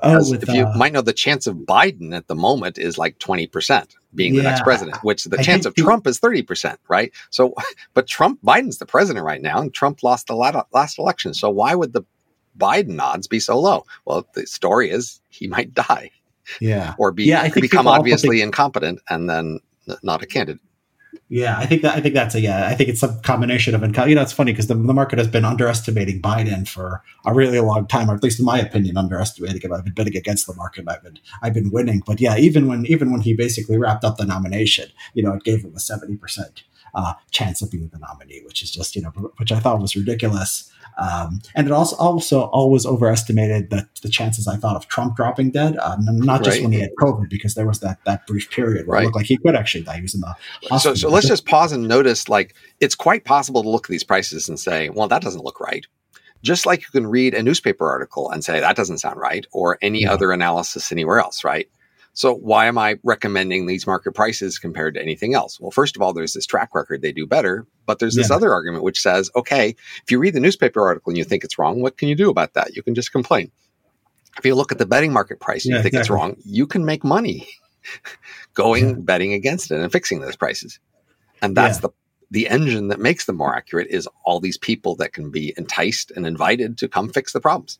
[0.01, 2.99] Oh, with, if you uh, might know, the chance of Biden at the moment is
[2.99, 6.77] like 20% being yeah, the next president, which the I chance of Trump is 30%,
[6.89, 7.13] right?
[7.31, 7.55] So,
[7.95, 11.33] but Trump, Biden's the president right now, and Trump lost the last election.
[11.33, 12.03] So, why would the
[12.59, 13.87] Biden odds be so low?
[14.05, 16.11] Well, the story is he might die.
[16.61, 16.95] Yeah.
[16.97, 19.59] or be, yeah, become obviously think- incompetent and then
[20.03, 20.63] not a candidate.
[21.29, 22.69] Yeah, I think that I think that's a yeah.
[22.69, 25.29] I think it's some combination of you know it's funny because the, the market has
[25.29, 29.61] been underestimating Biden for a really long time, or at least in my opinion, underestimating
[29.61, 29.73] him.
[29.73, 30.87] I've been betting against the market.
[30.89, 34.17] I've been I've been winning, but yeah, even when even when he basically wrapped up
[34.17, 36.65] the nomination, you know, it gave him a seventy percent
[36.95, 39.97] uh, chance of being the nominee, which is just you know which I thought was
[39.97, 40.73] ridiculous.
[40.99, 45.51] Um, and it also also always overestimated the, the chances I thought of Trump dropping
[45.51, 46.63] dead, uh, not just right.
[46.63, 49.03] when he had COVID, because there was that that brief period where right.
[49.03, 49.97] it looked like he could actually die.
[49.97, 50.79] He was in the hospital.
[50.79, 54.05] So, so let's just pause and notice like it's quite possible to look at these
[54.05, 55.87] prices and say, well, that doesn't look right.
[56.43, 59.79] Just like you can read a newspaper article and say that doesn't sound right, or
[59.83, 60.13] any yeah.
[60.13, 61.69] other analysis anywhere else, right?
[62.17, 65.61] So why am I recommending these market prices compared to anything else?
[65.61, 68.37] Well, first of all, there's this track record they do better, but there's this yeah.
[68.37, 71.59] other argument which says, okay, if you read the newspaper article and you think it's
[71.59, 72.75] wrong, what can you do about that?
[72.75, 73.53] You can just complain.
[74.39, 76.01] If you look at the betting market price and yeah, you think exactly.
[76.01, 77.47] it's wrong, you can make money
[78.55, 78.95] going yeah.
[78.99, 80.81] betting against it and fixing those prices.
[81.43, 81.91] And that's the
[82.31, 86.11] the engine that makes them more accurate is all these people that can be enticed
[86.11, 87.79] and invited to come fix the problems.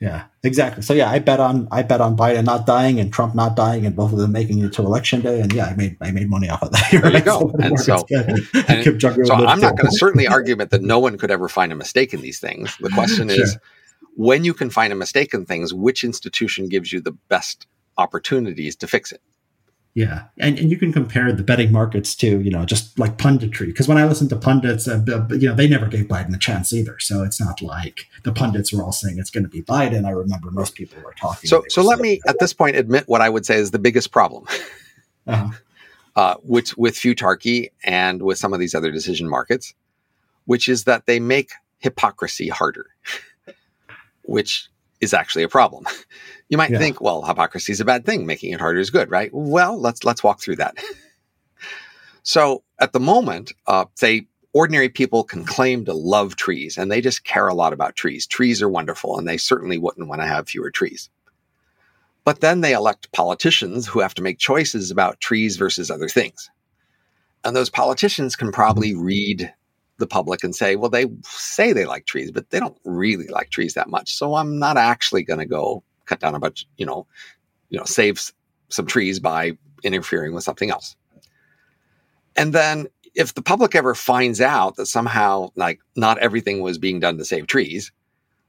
[0.00, 0.82] Yeah, exactly.
[0.82, 3.86] So yeah, I bet on I bet on Biden not dying and Trump not dying
[3.86, 6.28] and both of them making it to election day, and yeah, I made I made
[6.28, 6.84] money off of that.
[7.04, 7.50] There you go.
[7.60, 11.48] and so, and so I'm not going to certainly argue that no one could ever
[11.48, 12.76] find a mistake in these things.
[12.80, 13.44] The question sure.
[13.44, 13.56] is,
[14.16, 17.66] when you can find a mistake in things, which institution gives you the best
[17.96, 19.22] opportunities to fix it?
[19.94, 23.66] Yeah, and, and you can compare the betting markets to you know just like punditry
[23.66, 26.72] because when I listen to pundits, uh, you know they never gave Biden a chance
[26.72, 26.98] either.
[26.98, 30.04] So it's not like the pundits were all saying it's going to be Biden.
[30.04, 31.48] I remember most people were talking.
[31.48, 34.10] So so let me at this point admit what I would say is the biggest
[34.10, 34.46] problem,
[35.28, 35.50] uh-huh.
[36.16, 39.74] uh, which with Futarchy and with some of these other decision markets,
[40.46, 42.86] which is that they make hypocrisy harder,
[44.24, 44.68] which
[45.00, 45.86] is actually a problem.
[46.48, 46.78] You might yeah.
[46.78, 48.26] think, well, hypocrisy is a bad thing.
[48.26, 49.30] Making it harder is good, right?
[49.32, 50.76] Well, let's let's walk through that.
[52.22, 57.00] so at the moment, uh, say ordinary people can claim to love trees and they
[57.00, 58.26] just care a lot about trees.
[58.26, 61.10] Trees are wonderful and they certainly wouldn't want to have fewer trees.
[62.24, 66.50] But then they elect politicians who have to make choices about trees versus other things.
[67.44, 69.02] And those politicians can probably mm-hmm.
[69.02, 69.54] read
[69.98, 73.50] the public and say, well, they say they like trees, but they don't really like
[73.50, 74.14] trees that much.
[74.14, 77.06] So I'm not actually going to go cut down a bunch, you know,
[77.70, 78.32] you know, save
[78.68, 80.96] some trees by interfering with something else.
[82.36, 87.00] And then if the public ever finds out that somehow like not everything was being
[87.00, 87.92] done to save trees,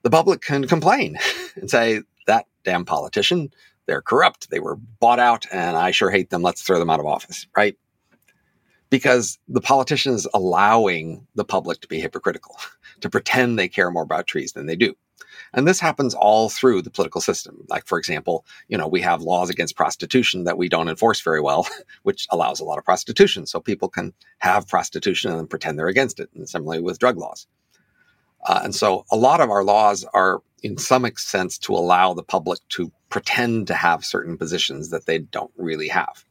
[0.02, 1.18] the public can complain
[1.56, 3.52] and say that damn politician,
[3.86, 4.50] they're corrupt.
[4.50, 6.42] They were bought out and I sure hate them.
[6.42, 7.78] Let's throw them out of office, right?
[8.90, 12.58] Because the politician is allowing the public to be hypocritical,
[13.02, 14.96] to pretend they care more about trees than they do.
[15.56, 17.64] And this happens all through the political system.
[17.70, 21.40] Like, for example, you know, we have laws against prostitution that we don't enforce very
[21.40, 21.66] well,
[22.04, 23.48] which allows a lot of prostitution.
[23.48, 26.30] So people can have prostitution and then pretend they're against it.
[26.36, 27.48] And similarly with drug laws.
[28.46, 32.22] Uh, and so a lot of our laws are, in some sense, to allow the
[32.22, 36.26] public to pretend to have certain positions that they don't really have.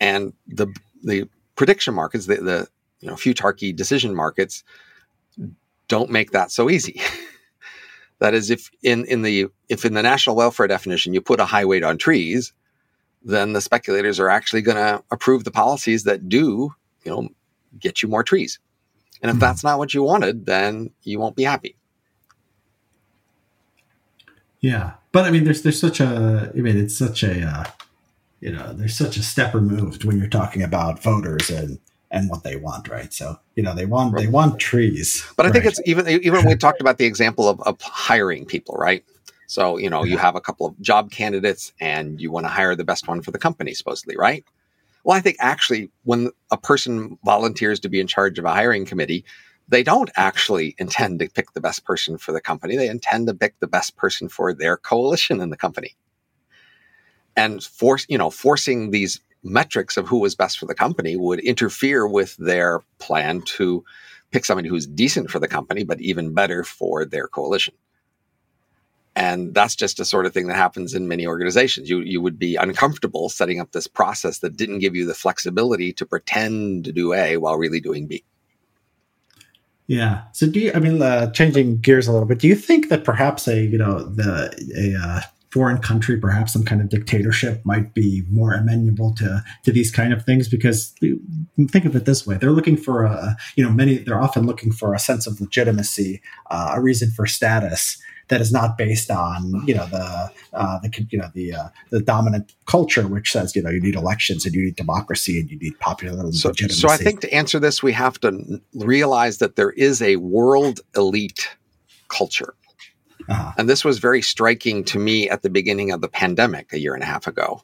[0.00, 0.66] And the
[1.02, 2.68] the prediction markets, the, the
[3.00, 4.64] you know futarchy decision markets,
[5.88, 7.00] don't make that so easy.
[8.20, 11.44] That is, if in, in the if in the national welfare definition you put a
[11.44, 12.52] high weight on trees,
[13.22, 17.28] then the speculators are actually going to approve the policies that do, you know,
[17.78, 18.58] get you more trees.
[19.22, 19.40] And if mm-hmm.
[19.40, 21.76] that's not what you wanted, then you won't be happy.
[24.60, 27.64] Yeah, but I mean, there's there's such a I mean, it's such a uh,
[28.40, 31.78] you know, there's such a step removed when you're talking about voters and
[32.14, 33.12] and what they want, right?
[33.12, 35.26] So you know they want they want trees.
[35.36, 38.76] But I think it's even even we talked about the example of, of hiring people,
[38.76, 39.04] right?
[39.46, 42.74] So you know you have a couple of job candidates and you want to hire
[42.76, 44.44] the best one for the company, supposedly, right?
[45.02, 48.86] Well, I think actually when a person volunteers to be in charge of a hiring
[48.86, 49.24] committee,
[49.68, 52.76] they don't actually intend to pick the best person for the company.
[52.76, 55.96] They intend to pick the best person for their coalition in the company.
[57.36, 61.40] And force, you know, forcing these metrics of who was best for the company would
[61.40, 63.84] interfere with their plan to
[64.30, 67.74] pick somebody who's decent for the company, but even better for their coalition.
[69.16, 71.88] And that's just a sort of thing that happens in many organizations.
[71.88, 75.92] You you would be uncomfortable setting up this process that didn't give you the flexibility
[75.92, 78.24] to pretend to do A while really doing B.
[79.86, 80.22] Yeah.
[80.32, 80.72] So do you?
[80.74, 82.38] I mean, uh, changing gears a little bit.
[82.38, 85.20] Do you think that perhaps a you know the a uh,
[85.54, 90.12] foreign country, perhaps some kind of dictatorship, might be more amenable to to these kind
[90.12, 90.48] of things.
[90.48, 90.92] Because
[91.70, 94.72] think of it this way: they're looking for a, you know, many they're often looking
[94.72, 99.62] for a sense of legitimacy, uh, a reason for status that is not based on
[99.64, 103.62] you know the uh, the you know the uh, the dominant culture, which says you
[103.62, 106.80] know you need elections and you need democracy and you need popular so, legitimacy.
[106.80, 110.80] So I think to answer this, we have to realize that there is a world
[110.96, 111.48] elite
[112.08, 112.54] culture
[113.28, 113.52] uh-huh.
[113.56, 116.94] And this was very striking to me at the beginning of the pandemic a year
[116.94, 117.62] and a half ago.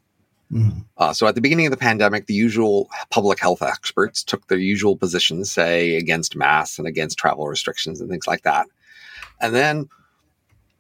[0.52, 0.80] Mm-hmm.
[0.96, 4.58] Uh, so at the beginning of the pandemic, the usual public health experts took their
[4.58, 8.66] usual positions, say against masks and against travel restrictions and things like that.
[9.40, 9.88] And then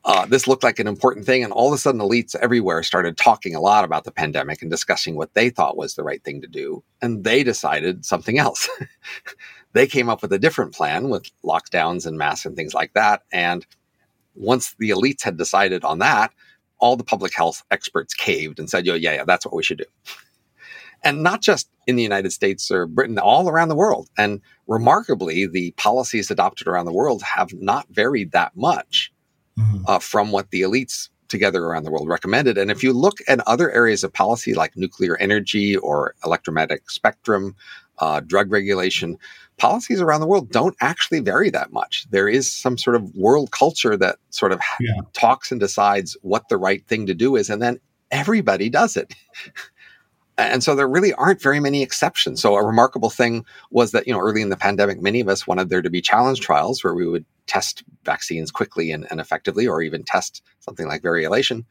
[0.04, 3.18] uh, this looked like an important thing, and all of a sudden, elites everywhere started
[3.18, 6.40] talking a lot about the pandemic and discussing what they thought was the right thing
[6.40, 6.82] to do.
[7.02, 8.68] And they decided something else.
[9.72, 13.22] they came up with a different plan with lockdowns and masks and things like that.
[13.30, 13.66] And
[14.34, 16.32] once the elites had decided on that,
[16.78, 19.78] all the public health experts caved and said, "Yo, yeah, yeah, that's what we should
[19.78, 19.84] do."
[21.02, 24.10] And not just in the United States or Britain, all around the world.
[24.18, 29.10] And remarkably, the policies adopted around the world have not varied that much
[29.58, 29.84] mm-hmm.
[29.86, 32.58] uh, from what the elites together around the world recommended.
[32.58, 37.56] And if you look at other areas of policy like nuclear energy or electromagnetic spectrum,
[37.98, 39.16] uh, drug regulation,
[39.60, 42.06] policies around the world don't actually vary that much.
[42.10, 45.00] There is some sort of world culture that sort of yeah.
[45.12, 47.78] talks and decides what the right thing to do is, and then
[48.10, 49.14] everybody does it.
[50.38, 52.40] and so there really aren't very many exceptions.
[52.40, 55.46] So a remarkable thing was that, you know, early in the pandemic, many of us
[55.46, 59.66] wanted there to be challenge trials where we would test vaccines quickly and, and effectively,
[59.66, 61.64] or even test something like variolation.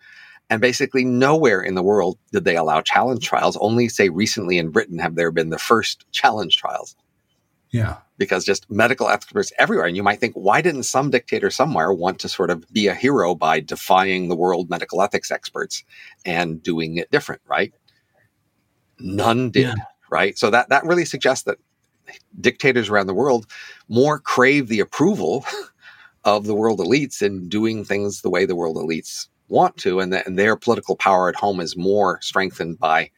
[0.51, 3.57] And basically, nowhere in the world did they allow challenge trials.
[3.57, 6.95] Only, say, recently in Britain have there been the first challenge trials.
[7.71, 7.97] Yeah.
[8.17, 9.85] Because just medical experts everywhere.
[9.85, 12.95] And you might think, why didn't some dictator somewhere want to sort of be a
[12.95, 15.83] hero by defying the world medical ethics experts
[16.25, 17.73] and doing it different, right?
[18.99, 19.75] None did, yeah.
[20.09, 20.37] right?
[20.37, 21.59] So that, that really suggests that
[22.41, 23.45] dictators around the world
[23.87, 25.45] more crave the approval
[26.23, 30.13] of the world elites in doing things the way the world elites want to, and,
[30.13, 33.09] that, and their political power at home is more strengthened by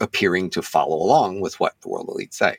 [0.00, 2.56] appearing to follow along with what the world elites say.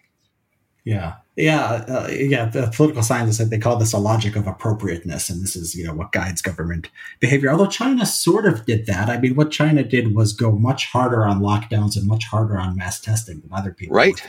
[0.86, 2.45] Yeah, yeah, uh, yeah.
[2.45, 5.93] The political scientists they call this a logic of appropriateness, and this is you know
[5.93, 7.49] what guides government behavior.
[7.49, 9.09] Although China sort of did that.
[9.09, 12.75] I mean, what China did was go much harder on lockdowns and much harder on
[12.75, 13.95] mass testing than other people.
[13.95, 14.21] Right.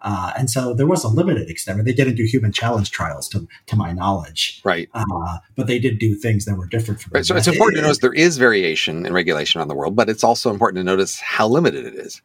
[0.00, 1.82] Uh, and so there was a limited extent.
[1.82, 4.60] They didn't do human challenge trials, to, to my knowledge.
[4.62, 4.90] Right.
[4.92, 7.12] Uh, but they did do things that were different from.
[7.14, 7.24] Right.
[7.24, 10.22] So it's important to notice there is variation in regulation on the world, but it's
[10.22, 12.20] also important to notice how limited it is.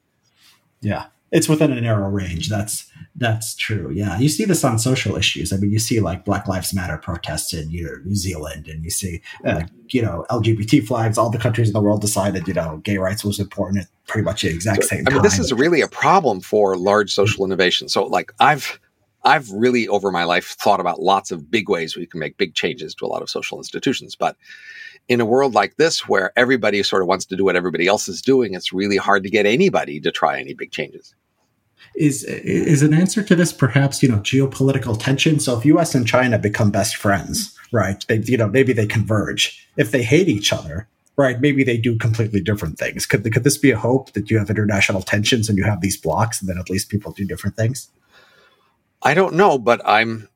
[0.82, 2.50] Yeah it's within a narrow range.
[2.50, 3.92] That's that's true.
[3.94, 5.52] Yeah, you see this on social issues.
[5.54, 8.84] I mean, you see like Black Lives Matter protests in you know New Zealand, and
[8.84, 11.18] you see uh, you know LGBT flags.
[11.18, 14.26] All the countries in the world decided you know gay rights was important at pretty
[14.26, 15.08] much the exact so, same.
[15.08, 17.90] I mean, this is really a problem for large social innovation.
[17.90, 18.80] So, like I've
[19.24, 22.56] I've really over my life thought about lots of big ways we can make big
[22.56, 24.38] changes to a lot of social institutions, but
[25.10, 28.08] in a world like this where everybody sort of wants to do what everybody else
[28.08, 31.16] is doing, it's really hard to get anybody to try any big changes.
[31.96, 35.40] Is is an answer to this perhaps you know geopolitical tension?
[35.40, 39.68] So if us and china become best friends right they you know maybe they converge.
[39.76, 40.88] If they hate each other
[41.18, 43.06] right maybe they do completely different things.
[43.06, 45.98] Could, could this be a hope that you have international tensions and you have these
[45.98, 47.90] blocks and then at least people do different things?
[49.02, 50.30] I don't know but i'm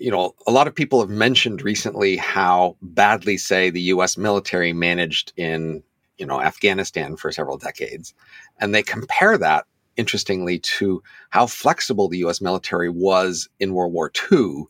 [0.00, 4.16] You know, a lot of people have mentioned recently how badly, say, the U.S.
[4.16, 5.82] military managed in,
[6.16, 8.12] you know, Afghanistan for several decades,
[8.58, 9.66] and they compare that
[9.98, 12.40] interestingly, to how flexible the U.S.
[12.40, 14.64] military was in World War II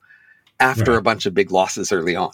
[0.58, 0.98] after right.
[0.98, 2.32] a bunch of big losses early on.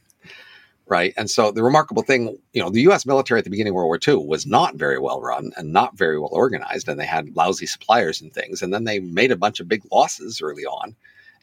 [0.86, 1.14] right.
[1.16, 3.06] And so the remarkable thing, you know, the U.S.
[3.06, 5.96] military at the beginning of World War II was not very well run and not
[5.96, 8.60] very well organized, and they had lousy suppliers and things.
[8.60, 10.96] And then they made a bunch of big losses early on.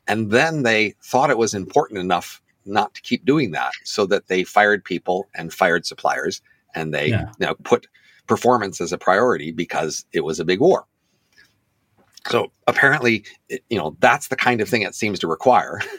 [0.07, 4.27] And then they thought it was important enough not to keep doing that so that
[4.27, 6.41] they fired people and fired suppliers
[6.75, 7.29] and they yeah.
[7.39, 7.87] you know, put
[8.27, 10.85] performance as a priority because it was a big war.
[12.29, 13.23] So apparently,
[13.69, 15.81] you know, that's the kind of thing it seems to require.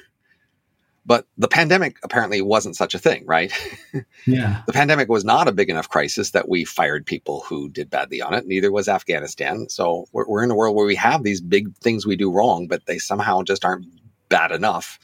[1.08, 3.50] But the pandemic apparently wasn't such a thing, right?
[4.26, 4.62] Yeah.
[4.66, 8.20] the pandemic was not a big enough crisis that we fired people who did badly
[8.20, 8.46] on it.
[8.46, 9.70] Neither was Afghanistan.
[9.70, 12.66] So we're, we're in a world where we have these big things we do wrong,
[12.68, 13.86] but they somehow just aren't
[14.28, 14.98] bad enough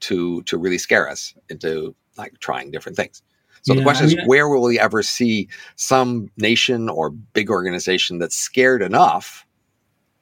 [0.00, 3.20] to to really scare us into like trying different things.
[3.62, 7.10] So yeah, the question I mean, is, where will we ever see some nation or
[7.10, 9.44] big organization that's scared enough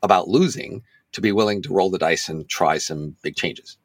[0.03, 0.83] about losing
[1.13, 3.77] to be willing to roll the dice and try some big changes?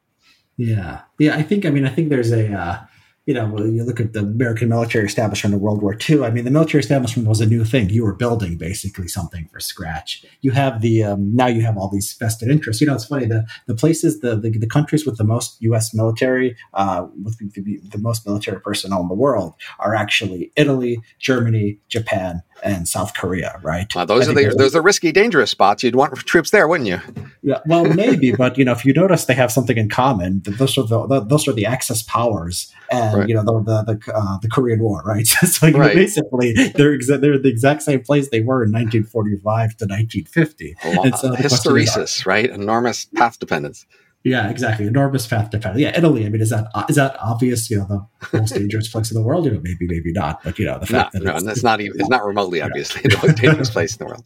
[0.56, 1.36] Yeah, yeah.
[1.36, 1.66] I think.
[1.66, 2.52] I mean, I think there's a.
[2.52, 2.78] Uh,
[3.26, 6.24] you know, you look at the American military establishment in World War II.
[6.24, 7.88] I mean, the military establishment was a new thing.
[7.88, 10.24] You were building basically something from scratch.
[10.40, 12.80] You have the um, now you have all these vested interests.
[12.80, 15.94] You know, it's funny the the places the the, the countries with the most U.S.
[15.94, 21.78] military uh, with the, the most military personnel in the world are actually Italy, Germany,
[21.88, 23.94] Japan, and South Korea, right?
[23.94, 25.84] Well, those are the, those are risky, dangerous spots.
[25.84, 27.00] You'd want troops there, wouldn't you?
[27.44, 30.42] Yeah, well, maybe, but you know, if you notice, they have something in common.
[30.44, 33.28] Those are the those are the Axis powers, and right.
[33.28, 35.26] you know, the the the, uh, the, Korean War, right?
[35.26, 35.92] so right.
[35.92, 40.76] basically, they're exa- they're the exact same place they were in 1945 to 1950.
[40.82, 42.48] and so hysteresis, right?
[42.48, 43.86] Enormous path dependence.
[44.24, 44.86] Yeah, exactly.
[44.86, 45.80] Enormous path dependence.
[45.80, 46.24] Yeah, Italy.
[46.24, 47.68] I mean, is that is that obvious?
[47.70, 49.46] You know, the most dangerous place in the world.
[49.46, 50.44] You know, maybe, maybe not.
[50.44, 52.62] But you know, the fact no, that no, it's, it's not even it's not remotely
[52.62, 54.24] obviously the most dangerous place in the world.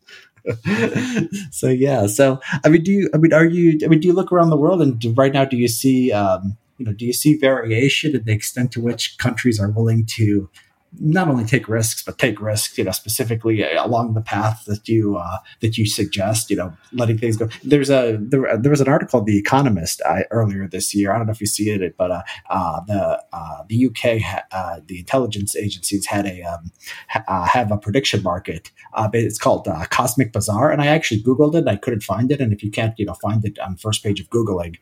[1.51, 3.11] so yeah, so I mean, do you?
[3.15, 3.79] I mean, are you?
[3.85, 6.13] I mean, do you look around the world and do, right now do you see?
[6.13, 10.05] Um, you know, do you see variation in the extent to which countries are willing
[10.17, 10.51] to
[10.99, 14.89] not only take risks, but take risks, you know, specifically uh, along the path that
[14.89, 16.51] you uh, that you suggest.
[16.51, 17.49] You know, letting things go.
[17.63, 21.13] There's a there, there was an article in The Economist uh, earlier this year.
[21.13, 24.81] I don't know if you see it, but uh, uh the uh, the UK ha-
[24.87, 26.71] the intelligence agencies had a um,
[27.09, 28.71] ha- have a prediction market.
[29.13, 31.59] it's called Cosmic Bazaar, and I actually googled it.
[31.59, 34.03] and I couldn't find it, and if you can't, you know, find it on first
[34.03, 34.77] page of googling,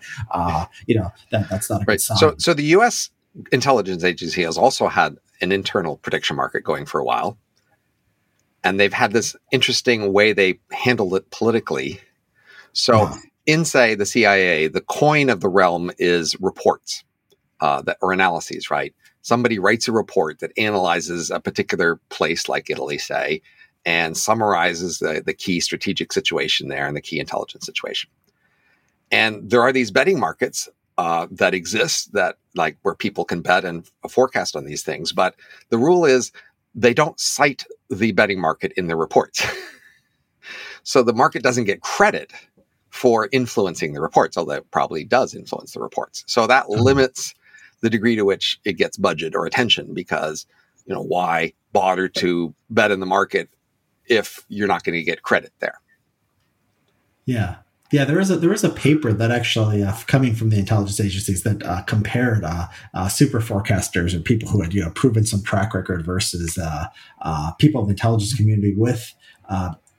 [0.86, 1.94] you know, that, that's not a right.
[1.94, 2.16] good sign.
[2.18, 3.10] So, so the U.S.
[3.52, 7.38] intelligence agency has also had an internal prediction market going for a while.
[8.64, 12.00] And they've had this interesting way they handle it politically.
[12.72, 13.16] So, yeah.
[13.46, 17.04] in say the CIA, the coin of the realm is reports
[17.60, 18.94] uh, that or analyses, right?
[19.22, 23.42] Somebody writes a report that analyzes a particular place, like Italy, say,
[23.84, 28.10] and summarizes the, the key strategic situation there and the key intelligence situation.
[29.10, 30.68] And there are these betting markets
[30.98, 35.12] uh, that exists that like where people can bet and forecast on these things.
[35.12, 35.34] But
[35.70, 36.32] the rule is
[36.74, 39.44] they don't cite the betting market in their reports.
[40.82, 42.32] so the market doesn't get credit
[42.90, 46.22] for influencing the reports, although it probably does influence the reports.
[46.26, 46.80] So that mm-hmm.
[46.80, 47.34] limits
[47.80, 50.46] the degree to which it gets budget or attention because,
[50.86, 53.50] you know, why bother to bet in the market
[54.06, 55.80] if you're not going to get credit there?
[57.24, 57.56] Yeah.
[57.94, 60.98] Yeah, there is a there is a paper that actually uh, coming from the intelligence
[60.98, 65.24] agencies that uh, compared uh, uh super forecasters or people who had you know proven
[65.24, 66.86] some track record versus uh,
[67.22, 69.14] uh, people in the intelligence community with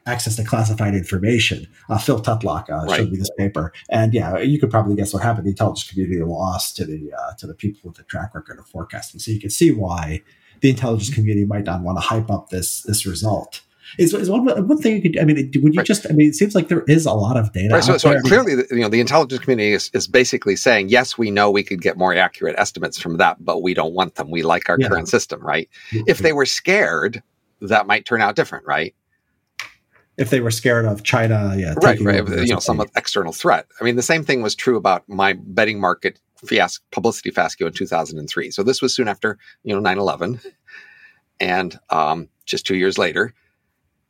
[0.05, 1.67] access to classified information.
[2.01, 2.97] Phil Tetlock right.
[2.97, 5.45] showed me this paper, and yeah, you could probably guess what happened.
[5.45, 9.21] The intelligence community lost to the to the people with the track record of forecasting.
[9.21, 10.21] So you can see why
[10.59, 13.61] the intelligence community might not want to hype up this this result
[13.97, 15.85] is, is one, one thing you could, I mean, would you right.
[15.85, 17.73] just, I mean, it seems like there is a lot of data.
[17.73, 17.83] Right.
[17.83, 21.51] So, so clearly, you know, the intelligence community is, is basically saying, yes, we know
[21.51, 24.29] we could get more accurate estimates from that, but we don't want them.
[24.31, 24.87] We like our yeah.
[24.87, 25.69] current system, right?
[25.91, 27.21] If they were scared,
[27.61, 28.95] that might turn out different, right?
[30.17, 33.67] If they were scared of China, yeah, right, right, you know, some external threat.
[33.81, 37.73] I mean, the same thing was true about my betting market fiasco, publicity fiasco in
[37.73, 38.51] 2003.
[38.51, 40.39] So this was soon after, you know, 9/11,
[41.41, 43.33] and um, just two years later,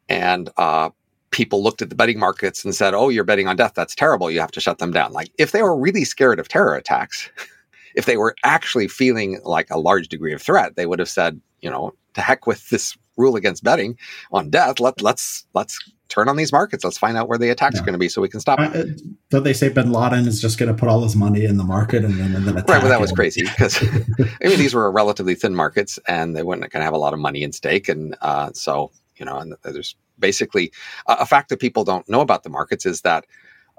[0.10, 0.89] and uh,
[1.32, 3.74] people looked at the betting markets and said, "Oh, you're betting on death.
[3.76, 4.32] That's terrible.
[4.32, 7.30] You have to shut them down." Like if they were really scared of terror attacks,
[7.95, 11.39] if they were actually feeling like a large degree of threat, they would have said,
[11.62, 13.97] "You know, to heck with this rule against betting
[14.32, 14.80] on death.
[14.80, 16.84] Let let's let's turn on these markets.
[16.84, 17.82] Let's find out where the attacks yeah.
[17.82, 18.84] are going to be so we can stop uh,
[19.30, 21.64] don't they say Bin Laden is just going to put all his money in the
[21.64, 22.70] market and then, and then attack?
[22.70, 26.43] Right, well, that was crazy because I mean these were relatively thin markets and they
[26.43, 29.38] weren't going to have a lot of money in stake, and uh, so you know,
[29.38, 30.72] and there's basically
[31.07, 33.26] a fact that people don't know about the markets is that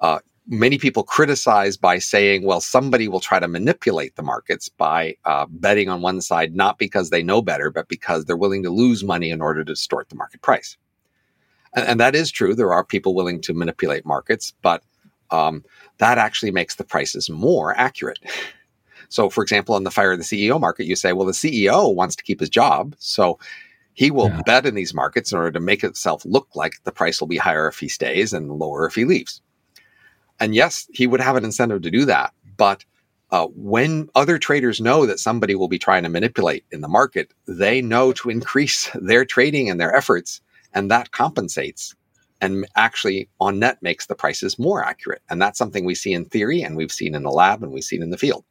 [0.01, 5.17] uh, many people criticize by saying, well, somebody will try to manipulate the markets by
[5.25, 8.71] uh, betting on one side, not because they know better, but because they're willing to
[8.71, 10.77] lose money in order to distort the market price.
[11.75, 12.55] And, and that is true.
[12.55, 14.83] There are people willing to manipulate markets, but
[15.31, 15.65] um,
[15.99, 18.19] that actually makes the prices more accurate.
[19.09, 21.95] So, for example, on the fire of the CEO market, you say, well, the CEO
[21.95, 22.97] wants to keep his job.
[22.99, 23.39] So
[23.97, 24.43] he will yeah.
[24.45, 27.39] bet in these markets in order to make itself look like the price will be
[27.39, 29.41] higher if he stays and lower if he leaves.
[30.39, 32.35] And yes, he would have an incentive to do that.
[32.59, 32.85] But
[33.31, 37.33] uh, when other traders know that somebody will be trying to manipulate in the market,
[37.49, 40.43] they know to increase their trading and their efforts,
[40.75, 41.95] and that compensates
[42.43, 45.23] and actually on net makes the prices more accurate.
[45.31, 47.83] And that's something we see in theory and we've seen in the lab and we've
[47.83, 48.45] seen in the field.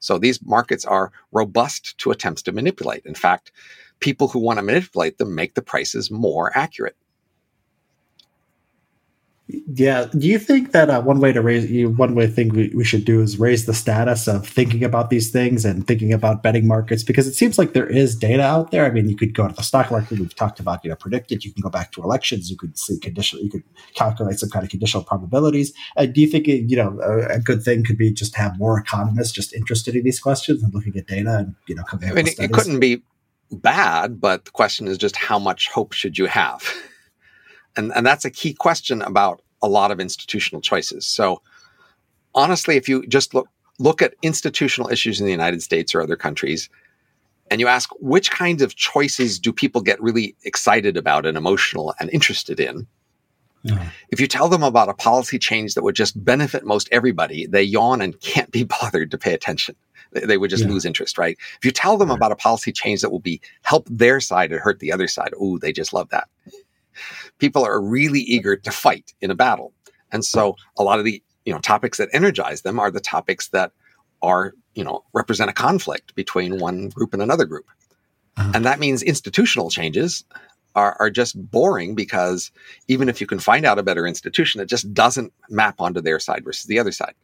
[0.00, 3.06] So these markets are robust to attempts to manipulate.
[3.06, 3.52] In fact,
[4.02, 6.96] people who want to manipulate them make the prices more accurate.
[9.48, 10.06] Yeah.
[10.16, 12.84] Do you think that uh, one way to raise you one way thing we, we
[12.84, 16.66] should do is raise the status of thinking about these things and thinking about betting
[16.66, 18.86] markets because it seems like there is data out there.
[18.86, 20.18] I mean, you could go to the stock market.
[20.18, 21.44] We've talked about you know PredictIt.
[21.44, 22.50] You can go back to elections.
[22.50, 23.42] You could see conditional.
[23.42, 23.64] You could
[23.94, 25.72] calculate some kind of conditional probabilities.
[25.96, 28.58] Uh, do you think it, you know a, a, good thing could be just have
[28.58, 32.08] more economists just interested in these questions and looking at data and you know coming?
[32.10, 33.02] I mean, it couldn't be
[33.52, 36.62] bad, but the question is just how much hope should you have?
[37.76, 41.06] And, and that's a key question about a lot of institutional choices.
[41.06, 41.42] So
[42.34, 43.48] honestly, if you just look,
[43.78, 46.68] look at institutional issues in the United States or other countries,
[47.50, 51.94] and you ask which kinds of choices do people get really excited about and emotional
[52.00, 52.86] and interested in,
[53.62, 53.90] yeah.
[54.08, 57.62] If you tell them about a policy change that would just benefit most everybody, they
[57.62, 59.76] yawn and can't be bothered to pay attention
[60.12, 60.70] they would just yeah.
[60.70, 61.36] lose interest, right?
[61.58, 62.16] If you tell them right.
[62.16, 65.32] about a policy change that will be help their side and hurt the other side,
[65.42, 66.28] ooh, they just love that.
[67.38, 69.72] People are really eager to fight in a battle.
[70.10, 73.48] And so a lot of the, you know, topics that energize them are the topics
[73.48, 73.72] that
[74.20, 77.64] are, you know, represent a conflict between one group and another group.
[78.36, 78.52] Uh-huh.
[78.54, 80.24] And that means institutional changes
[80.74, 82.50] are, are just boring because
[82.88, 86.20] even if you can find out a better institution, it just doesn't map onto their
[86.20, 87.14] side versus the other side.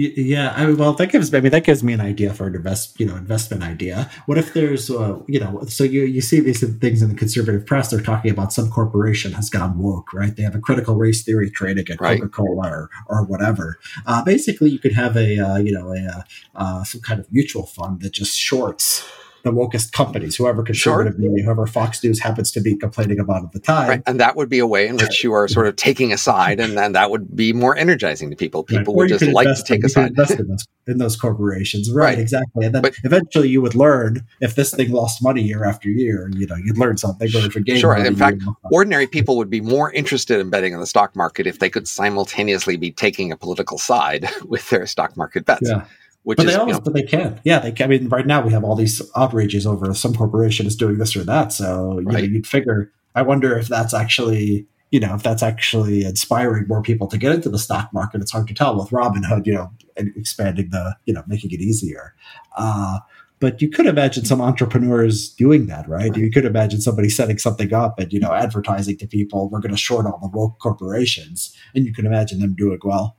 [0.00, 2.54] Yeah, I mean, well, that gives I mean that gives me an idea for an
[2.54, 4.08] invest you know investment idea.
[4.26, 7.66] What if there's uh, you know so you you see these things in the conservative
[7.66, 11.24] press they're talking about some corporation has gone woke right they have a critical race
[11.24, 12.20] theory trading at right.
[12.20, 13.80] Coca Cola or, or whatever.
[14.06, 17.66] Uh, basically, you could have a uh, you know a uh, some kind of mutual
[17.66, 19.04] fund that just shorts
[19.48, 21.30] the wokest companies, whoever conservative sure.
[21.30, 23.88] media, whoever Fox News happens to be complaining about at the time.
[23.88, 24.02] Right.
[24.06, 26.60] And that would be a way in which you are sort of taking a side,
[26.60, 28.62] and then that would be more energizing to people.
[28.62, 29.10] People right.
[29.10, 30.08] would just like to take a side.
[30.08, 31.90] Invest in those, in those corporations.
[31.90, 32.66] Right, right, exactly.
[32.66, 36.24] And then but, eventually you would learn if this thing lost money year after year,
[36.24, 37.78] and you know, you'd learn something or if a game.
[37.78, 37.96] Sure.
[37.96, 41.58] In fact, ordinary people would be more interested in betting on the stock market if
[41.58, 45.68] they could simultaneously be taking a political side with their stock market bets.
[45.68, 45.84] Yeah.
[46.24, 47.40] Which but is, they always, you know, but they can.
[47.44, 47.84] Yeah, they can.
[47.84, 51.16] I mean, right now we have all these outrages over some corporation is doing this
[51.16, 51.52] or that.
[51.52, 52.18] So you right.
[52.18, 52.92] know, you'd figure.
[53.14, 57.32] I wonder if that's actually, you know, if that's actually inspiring more people to get
[57.32, 58.20] into the stock market.
[58.20, 62.14] It's hard to tell with Robinhood, you know, expanding the, you know, making it easier.
[62.56, 62.98] Uh,
[63.40, 66.10] but you could imagine some entrepreneurs doing that, right?
[66.10, 66.16] right?
[66.16, 69.72] You could imagine somebody setting something up and you know advertising to people, we're going
[69.72, 73.16] to short all the woke corporations, and you can imagine them doing well.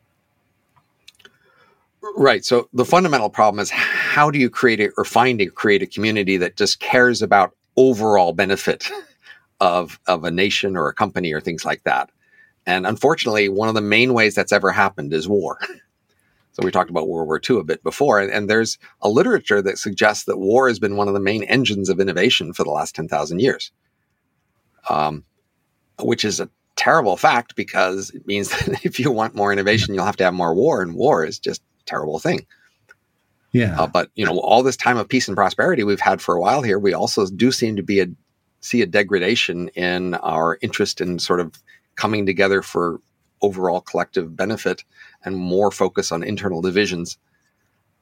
[2.15, 2.45] Right.
[2.45, 5.87] So the fundamental problem is how do you create it or find a create a
[5.87, 8.89] community that just cares about overall benefit
[9.59, 12.09] of of a nation or a company or things like that.
[12.65, 15.59] And unfortunately, one of the main ways that's ever happened is war.
[16.53, 19.61] So we talked about World War II a bit before, and, and there's a literature
[19.61, 22.71] that suggests that war has been one of the main engines of innovation for the
[22.71, 23.71] last ten thousand years.
[24.89, 25.23] Um,
[25.99, 30.05] which is a terrible fact because it means that if you want more innovation, you'll
[30.05, 32.45] have to have more war, and war is just terrible thing.
[33.51, 33.81] Yeah.
[33.81, 36.41] Uh, but you know, all this time of peace and prosperity we've had for a
[36.41, 38.07] while here, we also do seem to be a
[38.61, 41.53] see a degradation in our interest in sort of
[41.95, 42.99] coming together for
[43.41, 44.83] overall collective benefit
[45.23, 47.17] and more focus on internal divisions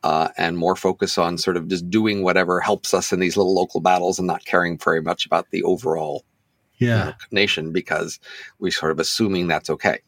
[0.03, 3.53] uh, and more focus on sort of just doing whatever helps us in these little
[3.53, 6.23] local battles and not caring very much about the overall
[6.77, 6.97] yeah.
[6.97, 8.19] you know, nation because
[8.59, 9.99] we're sort of assuming that's okay.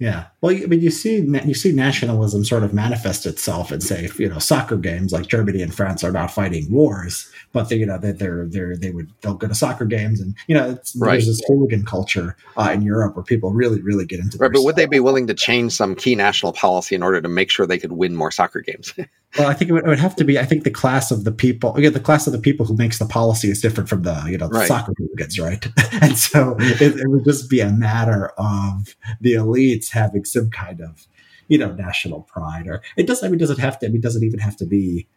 [0.00, 0.28] Yeah.
[0.40, 4.30] Well, I mean, you see, you see nationalism sort of manifest itself in, say, you
[4.30, 7.98] know, soccer games like Germany and France are not fighting wars, but they, you know,
[7.98, 11.12] they, they're, they're, they would, they'll go to soccer games and, you know, right.
[11.12, 14.50] there's this hooligan culture uh, in Europe where people really, really get into Right.
[14.50, 17.50] But would they be willing to change some key national policy in order to make
[17.50, 18.94] sure they could win more soccer games?
[19.38, 21.24] well, I think it would, it would, have to be, I think the class of
[21.24, 24.02] the people, again, the class of the people who makes the policy is different from
[24.02, 24.68] the, you know, the right.
[24.68, 25.64] soccer hooligans, right?
[26.00, 30.80] and so it, it would just be a matter of the elites having some kind
[30.80, 31.06] of
[31.48, 34.00] you know national pride or it doesn't i mean does it have to i mean
[34.00, 35.08] does it even have to be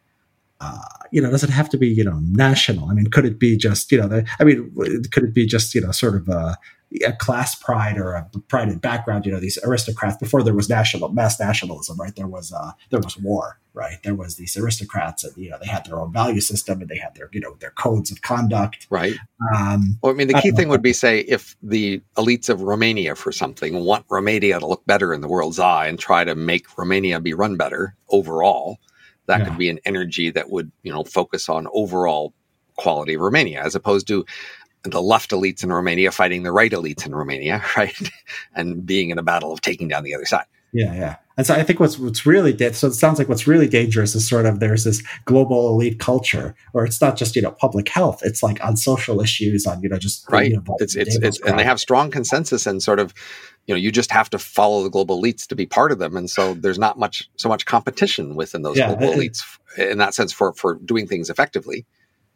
[0.60, 0.78] uh,
[1.10, 2.90] you know, does it have to be, you know, national?
[2.90, 4.72] I mean, could it be just, you know, the, I mean,
[5.10, 6.56] could it be just, you know, sort of a,
[7.02, 9.26] a class pride or a pride in background?
[9.26, 12.14] You know, these aristocrats before there was national mass nationalism, right?
[12.14, 13.98] There was, uh, there was war, right?
[14.02, 16.98] There was these aristocrats, and you know, they had their own value system, and they
[16.98, 19.14] had their, you know, their codes of conduct, right?
[19.56, 20.72] Um, well, I mean, the key thing know.
[20.72, 25.12] would be, say, if the elites of Romania, for something, want Romania to look better
[25.12, 28.78] in the world's eye and try to make Romania be run better overall
[29.26, 29.44] that yeah.
[29.46, 32.34] could be an energy that would, you know, focus on overall
[32.76, 34.24] quality of Romania as opposed to
[34.84, 37.96] the left elites in Romania fighting the right elites in Romania, right?
[38.54, 40.46] and being in a battle of taking down the other side.
[40.72, 41.16] Yeah, yeah.
[41.36, 44.14] And so I think what's what's really da- so it sounds like what's really dangerous
[44.14, 47.88] is sort of there's this global elite culture, or it's not just you know public
[47.88, 50.50] health; it's like on social issues, on you know just right.
[50.50, 53.14] You know, it's it's, it's and they have strong consensus and sort of
[53.66, 56.16] you know you just have to follow the global elites to be part of them
[56.16, 59.98] and so there's not much so much competition within those yeah, global it, elites in
[59.98, 61.86] that sense for for doing things effectively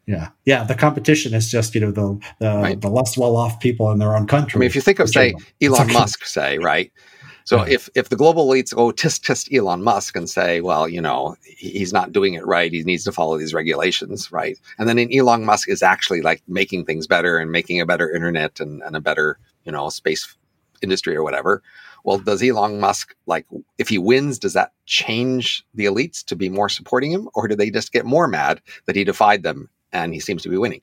[0.09, 2.81] yeah yeah the competition is just you know the the, right.
[2.81, 5.35] the less well-off people in their own country i mean if you think of say
[5.61, 6.91] elon musk say right
[7.45, 7.77] so yeah.
[7.77, 11.35] if if the global elites go test test Elon Musk and say, well, you know,
[11.47, 14.59] he's not doing it right, he needs to follow these regulations, right?
[14.79, 18.61] And then Elon Musk is actually like making things better and making a better internet
[18.61, 20.37] and, and a better, you know, space
[20.83, 21.63] industry or whatever.
[22.05, 23.47] Well, does Elon Musk like
[23.79, 27.57] if he wins, does that change the elites to be more supporting him, or do
[27.57, 30.81] they just get more mad that he defied them and he seems to be winning?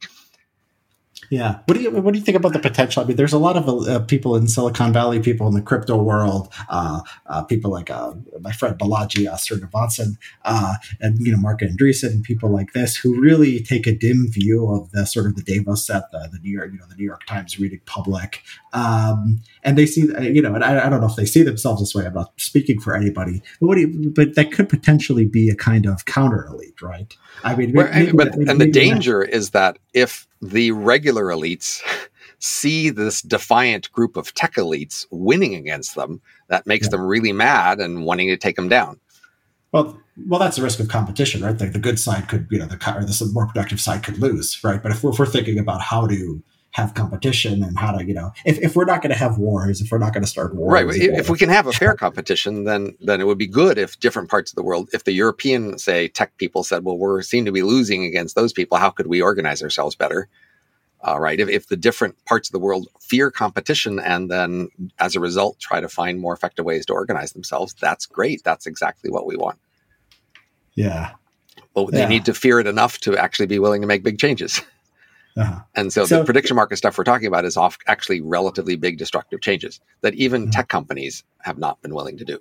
[1.29, 1.59] Yeah.
[1.65, 3.03] What do you What do you think about the potential?
[3.03, 5.97] I mean, there's a lot of uh, people in Silicon Valley, people in the crypto
[5.97, 11.37] world, uh, uh, people like uh, my friend Balaji uh, Srinivasan, uh, and you know
[11.37, 15.25] Marc Andreessen, and people like this who really take a dim view of the sort
[15.25, 17.81] of the Davos set, the, the New York, you know, the New York Times reading
[17.85, 18.41] public,
[18.73, 21.81] um, and they see, you know, and I, I, don't know if they see themselves
[21.81, 22.05] this way.
[22.05, 25.55] I'm not speaking for anybody, but what do you, but that could potentially be a
[25.55, 27.15] kind of counter elite, right?
[27.43, 31.81] I mean, maybe, but maybe, and the danger is that if the regular elites
[32.39, 36.91] see this defiant group of tech elites winning against them, that makes yeah.
[36.91, 38.99] them really mad and wanting to take them down.
[39.71, 41.59] Well, well, that's the risk of competition, right?
[41.59, 44.63] Like the good side could, you know, the or the more productive side could lose,
[44.63, 44.81] right?
[44.81, 46.41] But if we're, if we're thinking about how to
[46.75, 49.79] have competition and how to, you know, if, if we're not going to have wars,
[49.79, 50.85] if we're not going to start wars, right?
[50.93, 54.29] If we can have a fair competition, then then it would be good if different
[54.29, 57.53] parts of the world, if the European, say, tech people said, well, we're seem to
[57.53, 58.77] be losing against those people.
[58.77, 60.27] How could we organize ourselves better?
[61.07, 61.39] Uh, right?
[61.39, 64.67] If, if the different parts of the world fear competition and then
[64.99, 68.43] as a result try to find more effective ways to organize themselves, that's great.
[68.43, 69.59] That's exactly what we want.
[70.73, 71.11] Yeah.
[71.73, 74.61] But they need to fear it enough to actually be willing to make big changes.
[75.37, 75.59] Uh-huh.
[75.75, 78.97] And so, so, the prediction market stuff we're talking about is off actually relatively big
[78.97, 80.51] destructive changes that even mm-hmm.
[80.51, 82.39] tech companies have not been willing to do.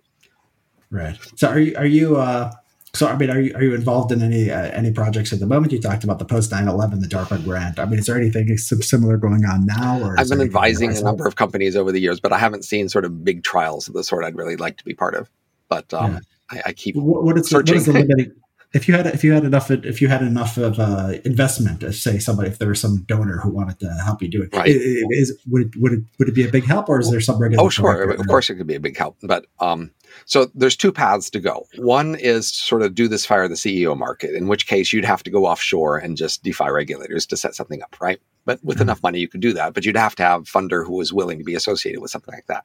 [0.91, 1.19] Right.
[1.35, 2.53] So are you are you uh,
[2.93, 5.47] so I mean are you are you involved in any uh, any projects at the
[5.47, 5.73] moment?
[5.73, 7.81] You talked about the post 9/11 the DARPA grant.
[7.81, 11.27] I mean is there anything similar going on now or I've been advising a number
[11.27, 14.05] of companies over the years, but I haven't seen sort of big trials of the
[14.05, 15.29] sort I'd really like to be part of.
[15.69, 16.21] But um, yeah.
[16.51, 17.75] I, I, keep what, what is, searching.
[17.75, 18.33] What is the limiting,
[18.75, 21.97] if you had if you had enough if you had enough of uh, investment, if
[21.97, 24.69] say somebody if there was some donor who wanted to help you do it, right.
[24.69, 27.39] is would it would it would it be a big help or is there some
[27.39, 27.65] regular?
[27.65, 29.93] Oh, sure, of course it could be a big help, but um,
[30.27, 31.67] so there's two paths to go.
[31.77, 35.23] One is sort of do this fire the CEO market, in which case you'd have
[35.23, 38.21] to go offshore and just defy regulators to set something up, right?
[38.45, 38.83] But with mm-hmm.
[38.83, 41.39] enough money, you could do that, but you'd have to have funder who was willing
[41.39, 42.65] to be associated with something like that.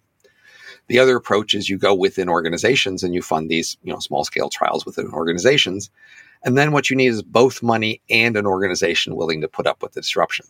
[0.90, 4.26] The other approach is you go within organizations and you fund these, you know, small
[4.26, 5.90] scale trials within organizations.
[6.44, 9.82] And then what you need is both money and an organization willing to put up
[9.82, 10.46] with the disruption.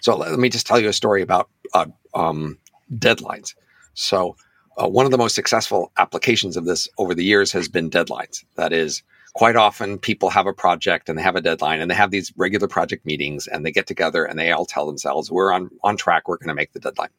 [0.00, 2.58] So let me just tell you a story about uh, um,
[2.94, 3.54] deadlines.
[3.94, 4.36] So
[4.76, 8.44] uh, one of the most successful applications of this over the years has been deadlines.
[8.56, 9.02] That is,
[9.34, 12.32] quite often people have a project and they have a deadline and they have these
[12.36, 15.96] regular project meetings and they get together and they all tell themselves, we're on, on
[15.96, 17.10] track, we're going to make the deadline.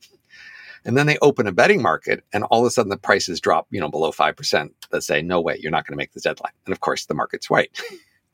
[0.86, 3.68] And then they open a betting market and all of a sudden the prices drop,
[3.72, 6.54] you know, below 5% that say, no way, you're not going to make the deadline.
[6.66, 7.72] And of course the market's right.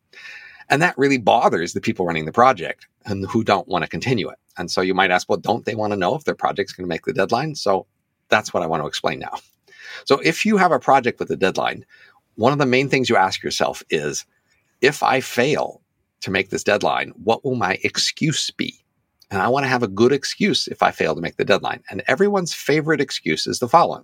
[0.69, 4.29] and that really bothers the people running the project and who don't want to continue
[4.29, 4.37] it.
[4.57, 6.85] And so you might ask, well, don't they want to know if their project's going
[6.85, 7.55] to make the deadline?
[7.55, 7.87] So
[8.27, 9.39] that's what I want to explain now.
[10.05, 11.85] So if you have a project with a deadline,
[12.35, 14.25] one of the main things you ask yourself is,
[14.81, 15.81] if I fail
[16.21, 18.83] to make this deadline, what will my excuse be?
[19.31, 21.81] And I want to have a good excuse if I fail to make the deadline.
[21.89, 24.03] And everyone's favorite excuse is the following.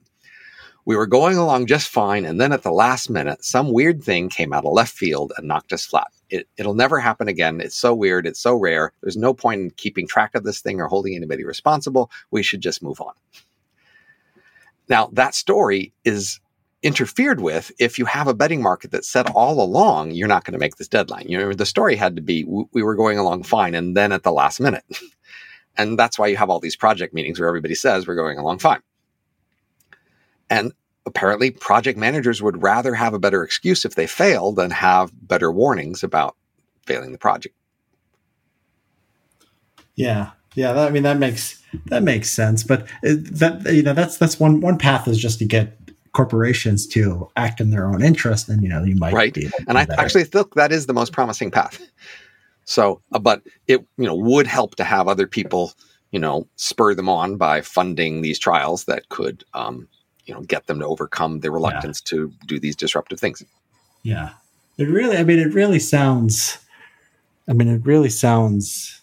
[0.86, 4.30] We were going along just fine, and then at the last minute, some weird thing
[4.30, 6.08] came out of left field and knocked us flat.
[6.30, 7.60] It, will never happen again.
[7.60, 8.26] It's so weird.
[8.26, 8.94] It's so rare.
[9.02, 12.10] There's no point in keeping track of this thing or holding anybody responsible.
[12.32, 13.12] We should just move on.
[14.88, 16.40] Now, that story is
[16.84, 20.54] interfered with if you have a betting market that said all along you're not going
[20.54, 21.26] to make this deadline.
[21.28, 24.24] You know, the story had to be we were going along fine, and then at
[24.24, 24.84] the last minute.
[25.80, 28.60] And that's why you have all these project meetings where everybody says we're going along
[28.60, 28.82] fine.
[30.50, 30.74] And
[31.06, 35.52] apparently, project managers would rather have a better excuse if they fail than have better
[35.52, 36.36] warnings about
[36.86, 37.56] failing the project.
[39.96, 40.74] Yeah, yeah.
[40.74, 42.64] That, I mean, that makes that makes sense.
[42.64, 45.78] But that you know, that's that's one one path is just to get
[46.18, 49.38] corporations to act in their own interest, and you know, you might right.
[49.68, 51.80] and I actually think that is the most promising path.
[52.66, 55.74] So, uh, but it you know would help to have other people
[56.12, 59.88] you know spur them on by funding these trials that could um,
[60.26, 62.10] you know get them to overcome their reluctance yeah.
[62.10, 63.44] to do these disruptive things.
[64.02, 64.32] Yeah,
[64.80, 65.18] it really.
[65.18, 66.58] I mean, it really sounds.
[67.48, 69.02] I mean, it really sounds.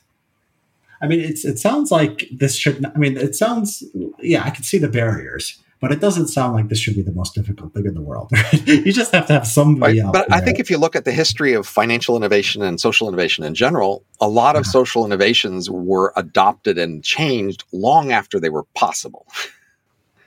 [1.01, 2.85] I mean, it's it sounds like this should.
[2.85, 3.85] I mean, it sounds.
[4.19, 7.13] Yeah, I can see the barriers but it doesn't sound like this should be the
[7.13, 8.31] most difficult thing in the world.
[8.65, 10.11] you just have to have somebody right.
[10.15, 13.45] But I think if you look at the history of financial innovation and social innovation
[13.45, 18.63] in general, a lot of social innovations were adopted and changed long after they were
[18.75, 19.27] possible.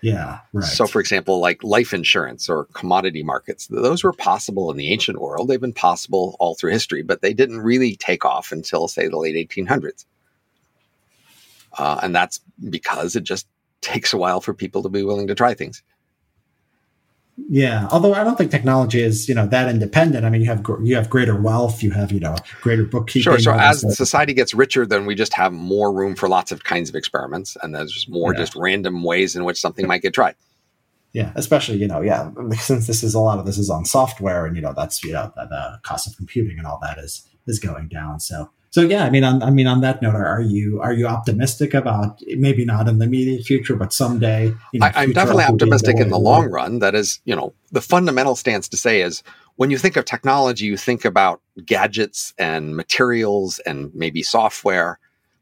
[0.02, 0.64] Yeah, right.
[0.64, 5.20] So, for example, like life insurance or commodity markets, those were possible in the ancient
[5.20, 5.48] world.
[5.48, 9.18] They've been possible all through history, but they didn't really take off until, say, the
[9.18, 10.06] late 1800s.
[11.76, 13.48] Uh, and that's because it just
[13.88, 15.82] takes a while for people to be willing to try things.
[17.50, 20.26] Yeah, although I don't think technology is you know that independent.
[20.26, 23.22] I mean, you have you have greater wealth, you have you know greater bookkeeping.
[23.22, 23.40] Sure.
[23.40, 26.90] So as society gets richer, then we just have more room for lots of kinds
[26.90, 28.40] of experiments, and there's just more yeah.
[28.40, 30.36] just random ways in which something might get tried.
[31.14, 34.48] Yeah, especially you know, yeah, since this is a lot of this is on software,
[34.48, 37.28] and you know that's you know the, the cost of computing and all that is
[37.46, 38.20] is going down.
[38.20, 41.08] So so yeah, I mean, on, I mean, on that note, are you are you
[41.08, 44.54] optimistic about maybe not in the immediate future, but someday?
[44.74, 46.80] You know, I, am definitely optimistic in the long run.
[46.80, 49.24] That is, you know, the fundamental stance to say is
[49.56, 55.00] when you think of technology, you think about gadgets and materials and maybe software.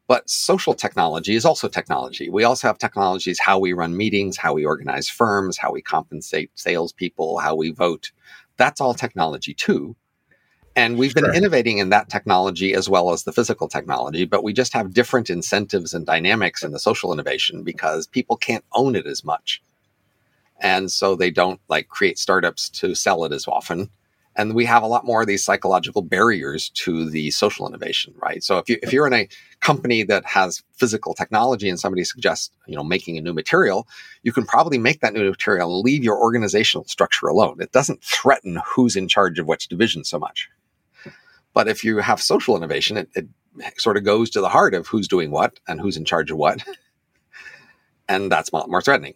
[0.07, 2.30] But social technology is also technology.
[2.30, 6.52] We also have technologies how we run meetings, how we organize firms, how we compensate
[6.53, 8.11] salespeople, how we vote.
[8.57, 9.95] That's all technology too.
[10.77, 14.52] And we've been innovating in that technology as well as the physical technology, but we
[14.52, 19.06] just have different incentives and dynamics in the social innovation because people can't own it
[19.06, 19.61] as much.
[20.60, 23.89] And so they don't like create startups to sell it as often.
[24.38, 28.43] And we have a lot more of these psychological barriers to the social innovation, right?
[28.43, 29.30] So if you if you're in a
[29.61, 33.88] company that has physical technology and somebody suggests, you know, making a new material,
[34.23, 37.61] you can probably make that new material and leave your organizational structure alone.
[37.61, 40.49] It doesn't threaten who's in charge of which division so much.
[41.56, 43.27] But if you have social innovation, it, it
[43.77, 46.38] sort of goes to the heart of who's doing what and who's in charge of
[46.38, 46.64] what.
[48.07, 49.15] and that's more threatening.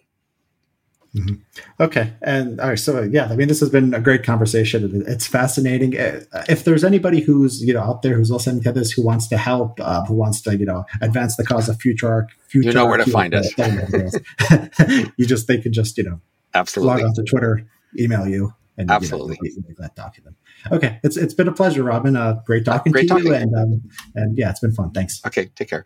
[1.15, 1.35] Mm-hmm.
[1.81, 2.13] Okay.
[2.21, 2.79] And all right.
[2.79, 5.03] So yeah, I mean, this has been a great conversation.
[5.07, 5.99] It's fascinating.
[5.99, 9.27] Uh, if there's anybody who's, you know, out there who's listening to this, who wants
[9.29, 12.73] to help, uh, who wants to, you know, advance the cause of futarchy, futarchy, you
[12.73, 13.51] know where to find us.
[15.17, 16.21] you just, they can just, you know,
[16.53, 17.67] absolutely log on to Twitter,
[17.99, 20.35] email you and absolutely you know, that document.
[20.71, 22.15] Okay, it's it's been a pleasure, Robin.
[22.15, 23.27] Uh, great talking great to talking.
[23.27, 23.81] you, and um,
[24.15, 24.91] and yeah, it's been fun.
[24.91, 25.21] Thanks.
[25.25, 25.85] Okay, take care.